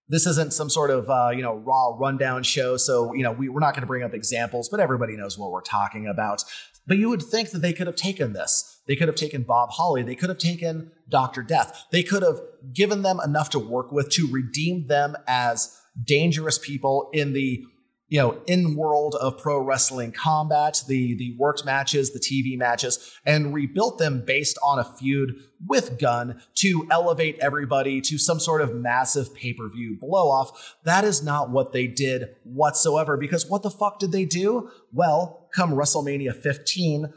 [0.09, 3.49] This isn't some sort of uh, you know raw rundown show, so you know we,
[3.49, 6.43] we're not going to bring up examples, but everybody knows what we're talking about.
[6.87, 8.81] But you would think that they could have taken this.
[8.87, 10.03] They could have taken Bob Holly.
[10.03, 11.43] They could have taken Dr.
[11.43, 11.85] Death.
[11.91, 12.39] They could have
[12.73, 17.65] given them enough to work with to redeem them as dangerous people in the
[18.09, 23.19] you know, in world of pro wrestling combat, the the worked matches, the TV matches,
[23.25, 25.35] and rebuilt them based on a feud
[25.65, 30.75] with Gunn to elevate everybody to some sort of massive pay-per-view blow off.
[30.83, 34.69] That is not what they did whatsoever, because what the fuck did they do?
[34.93, 37.11] Well, come WrestleMania 15,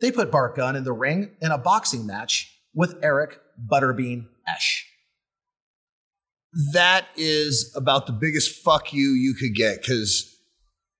[0.00, 3.38] they put Bart Gunn in the ring in a boxing match with Eric
[3.70, 4.84] Butterbean Esch
[6.72, 10.34] that is about the biggest fuck you you could get because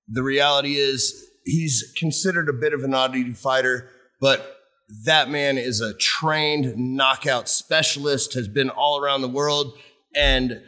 [0.07, 3.89] the reality is he's considered a bit of an oddity fighter,
[4.21, 4.57] but
[5.05, 9.73] that man is a trained knockout specialist, has been all around the world.
[10.15, 10.61] And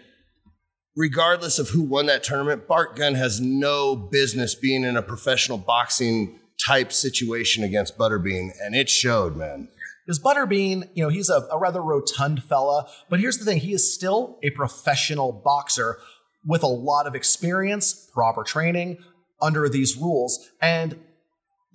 [0.95, 5.57] regardless of who won that tournament, Bart Gunn has no business being in a professional
[5.57, 8.49] boxing type situation against Butterbean.
[8.61, 9.69] And it showed, man.
[10.09, 13.73] Because Butterbean, you know, he's a, a rather rotund fella, but here's the thing he
[13.73, 15.99] is still a professional boxer
[16.43, 18.97] with a lot of experience, proper training
[19.39, 20.49] under these rules.
[20.63, 20.97] And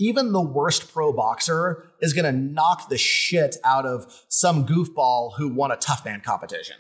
[0.01, 5.37] even the worst pro boxer is going to knock the shit out of some goofball
[5.37, 6.79] who won a tough man competition.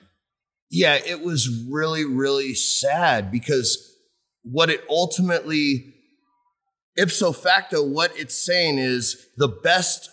[0.72, 3.96] Yeah, it was really, really sad because
[4.42, 5.94] what it ultimately,
[6.96, 10.10] ipso facto, what it's saying is the best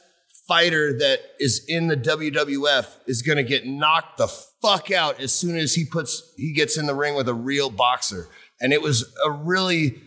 [0.47, 4.27] fighter that is in the WWF is going to get knocked the
[4.61, 7.69] fuck out as soon as he puts he gets in the ring with a real
[7.69, 8.27] boxer.
[8.59, 10.01] And it was a really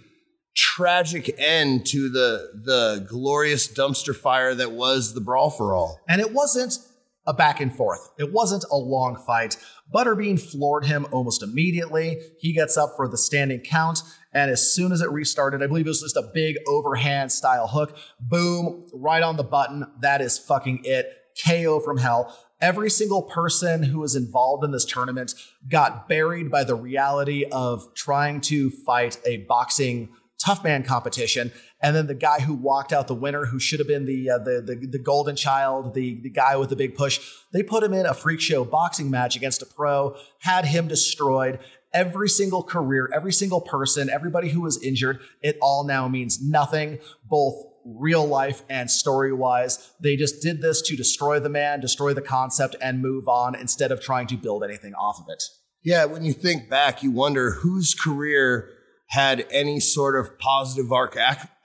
[0.54, 6.00] tragic end to the the glorious dumpster fire that was the brawl for all.
[6.08, 6.78] And it wasn't
[7.26, 8.10] a back and forth.
[8.18, 9.56] It wasn't a long fight.
[9.92, 12.18] Butterbean floored him almost immediately.
[12.38, 14.00] He gets up for the standing count,
[14.34, 17.68] and as soon as it restarted, I believe it was just a big overhand style
[17.68, 17.96] hook.
[18.20, 19.86] Boom, right on the button.
[20.00, 21.06] That is fucking it.
[21.44, 22.36] KO from hell.
[22.60, 25.34] Every single person who was involved in this tournament
[25.68, 30.08] got buried by the reality of trying to fight a boxing
[30.38, 31.52] tough man competition.
[31.80, 34.38] And then the guy who walked out the winner, who should have been the, uh,
[34.38, 37.20] the, the, the golden child, the, the guy with the big push,
[37.52, 41.58] they put him in a freak show boxing match against a pro, had him destroyed.
[41.94, 46.98] Every single career, every single person, everybody who was injured, it all now means nothing,
[47.24, 47.54] both
[47.86, 49.92] real life and story wise.
[50.00, 53.92] They just did this to destroy the man, destroy the concept, and move on instead
[53.92, 55.42] of trying to build anything off of it.
[55.84, 58.70] Yeah, when you think back, you wonder whose career
[59.08, 61.16] had any sort of positive arc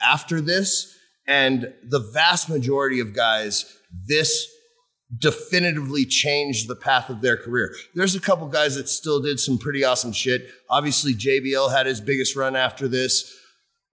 [0.02, 0.96] after this.
[1.26, 3.78] And the vast majority of guys,
[4.08, 4.48] this
[5.18, 7.74] definitively changed the path of their career.
[7.96, 10.50] There's a couple guys that still did some pretty awesome shit.
[10.70, 13.36] Obviously, JBL had his biggest run after this.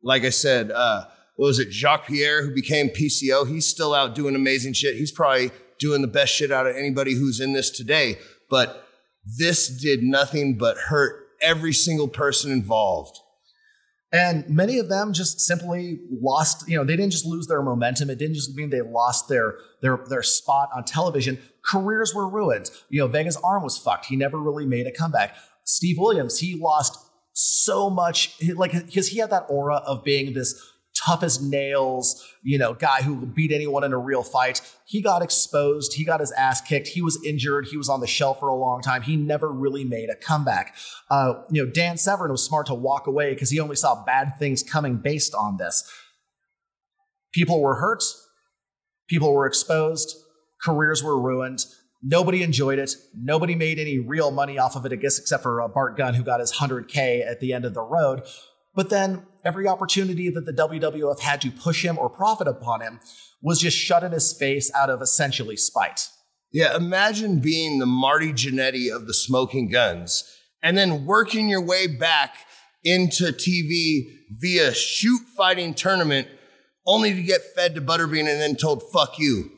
[0.02, 1.06] Like I said, uh,
[1.36, 1.72] what was it?
[1.72, 4.96] Jacques Pierre, who became PCO, he's still out doing amazing shit.
[4.96, 8.18] He's probably doing the best shit out of anybody who's in this today.
[8.50, 8.86] But
[9.38, 13.18] this did nothing but hurt every single person involved.
[14.12, 18.08] And many of them just simply lost, you know, they didn't just lose their momentum.
[18.08, 21.38] It didn't just mean they lost their their their spot on television.
[21.64, 22.70] Careers were ruined.
[22.88, 24.06] You know, Vega's arm was fucked.
[24.06, 25.34] He never really made a comeback.
[25.64, 26.98] Steve Williams, he lost
[27.32, 30.54] so much like because he had that aura of being this
[31.04, 34.60] tough as nails, you know, guy who beat anyone in a real fight.
[34.86, 35.94] He got exposed.
[35.94, 36.88] He got his ass kicked.
[36.88, 37.66] He was injured.
[37.70, 39.02] He was on the shelf for a long time.
[39.02, 40.74] He never really made a comeback.
[41.10, 44.32] Uh, you know, Dan Severn was smart to walk away because he only saw bad
[44.38, 45.88] things coming based on this.
[47.32, 48.02] People were hurt.
[49.08, 50.16] People were exposed.
[50.62, 51.64] Careers were ruined.
[52.02, 52.92] Nobody enjoyed it.
[53.14, 56.14] Nobody made any real money off of it, I guess, except for uh, Bart Gunn,
[56.14, 58.22] who got his 100K at the end of the road.
[58.76, 63.00] But then every opportunity that the WWF had to push him or profit upon him
[63.42, 66.08] was just shut in his face out of essentially spite.
[66.52, 70.24] Yeah, imagine being the Marty Jannetty of the Smoking Gunns
[70.62, 72.34] and then working your way back
[72.84, 76.28] into TV via shoot fighting tournament
[76.86, 79.50] only to get fed to Butterbean and then told, fuck you.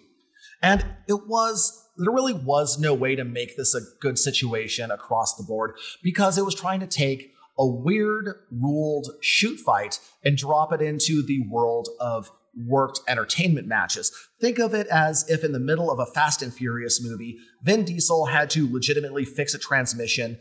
[0.63, 5.37] And it was, there really was no way to make this a good situation across
[5.37, 10.73] the board because it was trying to take a weird ruled shoot fight and drop
[10.73, 12.31] it into the world of
[12.67, 14.13] worked entertainment matches.
[14.41, 17.85] Think of it as if in the middle of a Fast and Furious movie, Vin
[17.85, 20.39] Diesel had to legitimately fix a transmission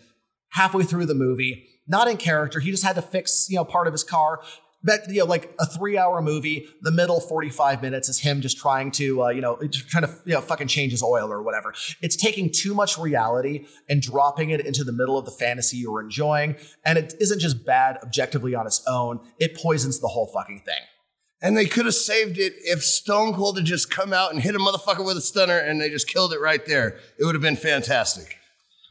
[0.50, 2.60] halfway through the movie, not in character.
[2.60, 4.42] He just had to fix, you know, part of his car
[4.88, 8.90] but you know, like a three-hour movie, the middle 45 minutes is him just trying
[8.92, 9.58] to, uh, you know,
[9.90, 11.74] trying to, you know, fucking change his oil or whatever.
[12.02, 16.02] It's taking too much reality and dropping it into the middle of the fantasy you're
[16.02, 16.56] enjoying,
[16.86, 19.20] and it isn't just bad objectively on its own.
[19.40, 20.82] It poisons the whole fucking thing.
[21.42, 24.56] And they could have saved it if Stone Cold had just come out and hit
[24.56, 26.98] a motherfucker with a stunner and they just killed it right there.
[27.20, 28.38] It would have been fantastic.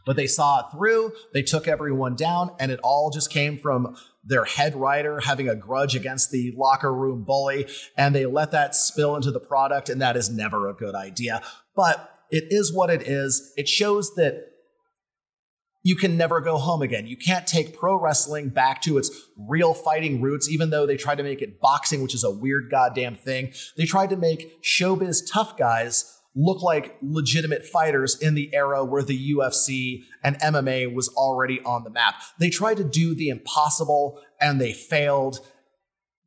[0.06, 3.96] But they saw it through, they took everyone down, and it all just came from
[4.26, 7.66] their head writer having a grudge against the locker room bully,
[7.96, 11.42] and they let that spill into the product, and that is never a good idea.
[11.74, 13.52] But it is what it is.
[13.56, 14.42] It shows that
[15.84, 17.06] you can never go home again.
[17.06, 19.08] You can't take pro wrestling back to its
[19.38, 22.72] real fighting roots, even though they tried to make it boxing, which is a weird
[22.72, 23.52] goddamn thing.
[23.76, 29.02] They tried to make showbiz tough guys look like legitimate fighters in the era where
[29.02, 32.14] the UFC and MMA was already on the map.
[32.38, 35.40] They tried to do the impossible and they failed.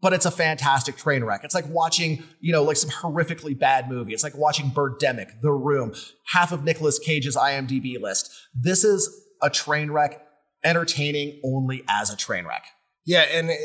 [0.02, 1.42] But it's a fantastic train wreck.
[1.44, 4.14] It's like watching, you know, like some horrifically bad movie.
[4.14, 5.94] It's like watching Birdemic, The Room,
[6.28, 8.32] half of Nicolas Cage's IMDb list.
[8.56, 10.26] This is a train wreck,
[10.64, 12.66] entertaining only as a train wreck.
[13.06, 13.60] Yeah, and it,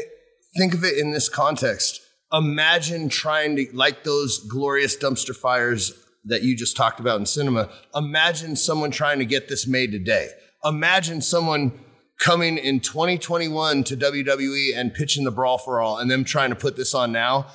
[0.57, 2.01] think of it in this context.
[2.33, 5.93] Imagine trying to, like those glorious dumpster fires
[6.27, 10.29] that you just talked about in cinema, imagine someone trying to get this made today.
[10.65, 11.79] Imagine someone
[12.19, 16.57] coming in 2021 to WWE and pitching the Brawl for All and them trying to
[16.57, 17.47] put this on now.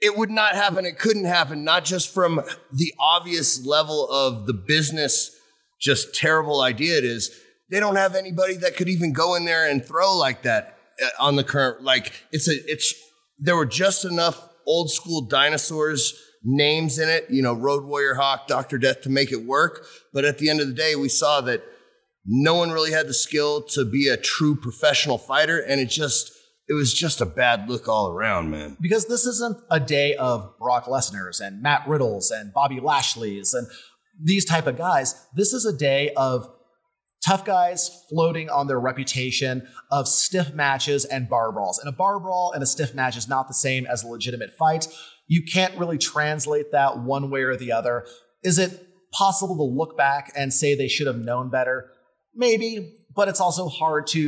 [0.00, 0.86] It would not happen.
[0.86, 2.42] It couldn't happen, not just from
[2.72, 5.36] the obvious level of the business
[5.80, 7.30] just terrible idea it is,
[7.70, 11.08] they don't have anybody that could even go in there and throw like that uh,
[11.18, 11.82] on the current.
[11.82, 12.94] Like it's a, it's,
[13.38, 18.46] there were just enough old school dinosaurs names in it, you know, Road Warrior Hawk,
[18.46, 18.78] Dr.
[18.78, 19.86] Death to make it work.
[20.12, 21.62] But at the end of the day, we saw that
[22.24, 25.58] no one really had the skill to be a true professional fighter.
[25.58, 26.32] And it just,
[26.68, 28.76] it was just a bad look all around, man.
[28.80, 33.66] Because this isn't a day of Brock Lesnar's and Matt Riddle's and Bobby Lashley's and
[34.22, 35.26] these type of guys.
[35.34, 36.48] This is a day of
[37.24, 41.78] tough guys floating on their reputation of stiff matches and bar brawls.
[41.78, 44.52] And a bar brawl and a stiff match is not the same as a legitimate
[44.58, 44.88] fight.
[45.30, 48.04] You can't really translate that one way or the other.
[48.42, 51.92] Is it possible to look back and say they should have known better?
[52.34, 54.18] Maybe, but it's also hard to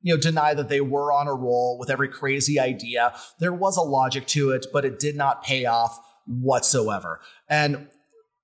[0.00, 3.14] you know deny that they were on a roll with every crazy idea.
[3.38, 7.20] There was a logic to it, but it did not pay off whatsoever.
[7.50, 7.88] And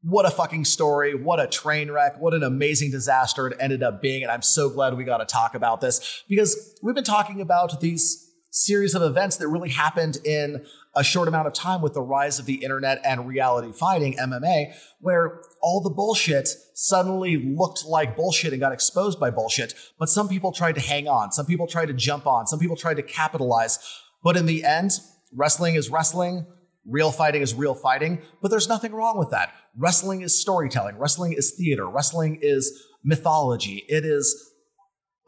[0.02, 1.14] what a fucking story.
[1.14, 2.20] What a train wreck.
[2.20, 4.22] What an amazing disaster it ended up being.
[4.22, 7.80] And I'm so glad we got to talk about this because we've been talking about
[7.80, 12.02] these series of events that really happened in a short amount of time with the
[12.02, 18.16] rise of the internet and reality fighting, MMA, where all the bullshit suddenly looked like
[18.16, 19.74] bullshit and got exposed by bullshit.
[19.98, 22.76] But some people tried to hang on, some people tried to jump on, some people
[22.76, 23.78] tried to capitalize.
[24.24, 24.92] But in the end,
[25.32, 26.46] wrestling is wrestling.
[26.86, 29.52] Real fighting is real fighting, but there's nothing wrong with that.
[29.76, 33.84] Wrestling is storytelling, wrestling is theater, wrestling is mythology.
[33.86, 34.50] It is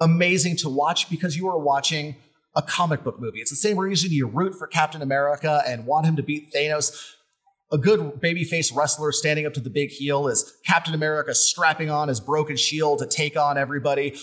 [0.01, 2.17] amazing to watch because you are watching
[2.55, 3.41] a comic book movie.
[3.41, 6.93] It's the same reason you root for Captain America and want him to beat Thanos.
[7.71, 12.09] A good babyface wrestler standing up to the big heel is Captain America strapping on
[12.09, 14.15] his broken shield to take on everybody.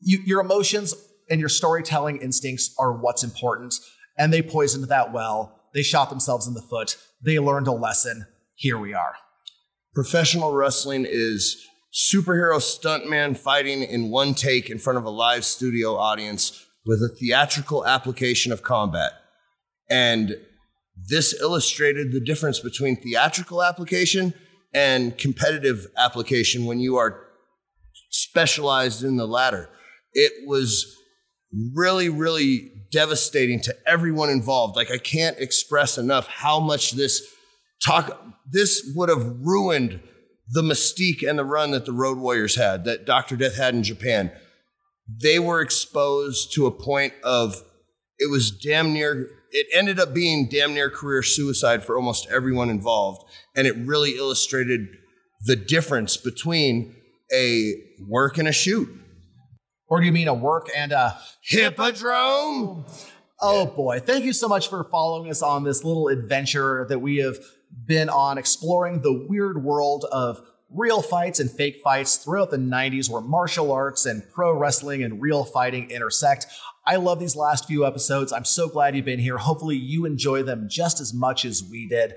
[0.00, 0.94] You, your emotions
[1.28, 3.74] and your storytelling instincts are what's important,
[4.16, 6.96] and they poisoned that well they shot themselves in the foot.
[7.22, 8.26] They learned a lesson.
[8.54, 9.16] Here we are.
[9.94, 15.96] Professional wrestling is superhero stuntman fighting in one take in front of a live studio
[15.96, 19.12] audience with a theatrical application of combat.
[19.90, 20.36] And
[21.08, 24.32] this illustrated the difference between theatrical application
[24.72, 27.26] and competitive application when you are
[28.10, 29.68] specialized in the latter.
[30.12, 30.96] It was
[31.74, 34.76] really, really devastating to everyone involved.
[34.76, 37.22] Like I can't express enough how much this
[37.84, 40.00] talk this would have ruined
[40.48, 43.36] the mystique and the run that the Road Warriors had, that Dr.
[43.36, 44.30] Death had in Japan.
[45.08, 47.62] They were exposed to a point of
[48.18, 52.68] it was damn near it ended up being damn near career suicide for almost everyone
[52.68, 53.24] involved.
[53.54, 54.86] And it really illustrated
[55.44, 56.94] the difference between
[57.32, 57.74] a
[58.06, 58.88] work and a shoot.
[59.88, 62.84] Or do you mean a work and a hippodrome?
[63.40, 64.00] Oh boy.
[64.00, 67.38] Thank you so much for following us on this little adventure that we have
[67.86, 70.40] been on exploring the weird world of
[70.70, 75.22] real fights and fake fights throughout the 90s where martial arts and pro wrestling and
[75.22, 76.46] real fighting intersect.
[76.84, 78.32] I love these last few episodes.
[78.32, 79.38] I'm so glad you've been here.
[79.38, 82.14] Hopefully, you enjoy them just as much as we did.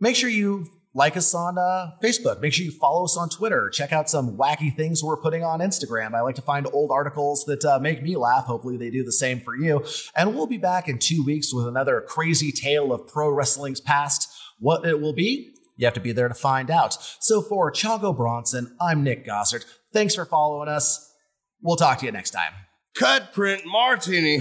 [0.00, 2.40] Make sure you like us on uh, Facebook.
[2.40, 3.70] Make sure you follow us on Twitter.
[3.70, 6.14] Check out some wacky things we're putting on Instagram.
[6.14, 8.44] I like to find old articles that uh, make me laugh.
[8.44, 9.84] Hopefully, they do the same for you.
[10.16, 14.30] And we'll be back in two weeks with another crazy tale of pro wrestling's past.
[14.58, 16.96] What it will be, you have to be there to find out.
[17.20, 19.64] So for Chago Bronson, I'm Nick Gossert.
[19.92, 21.12] Thanks for following us.
[21.60, 22.52] We'll talk to you next time.
[22.94, 24.38] Cut print martini.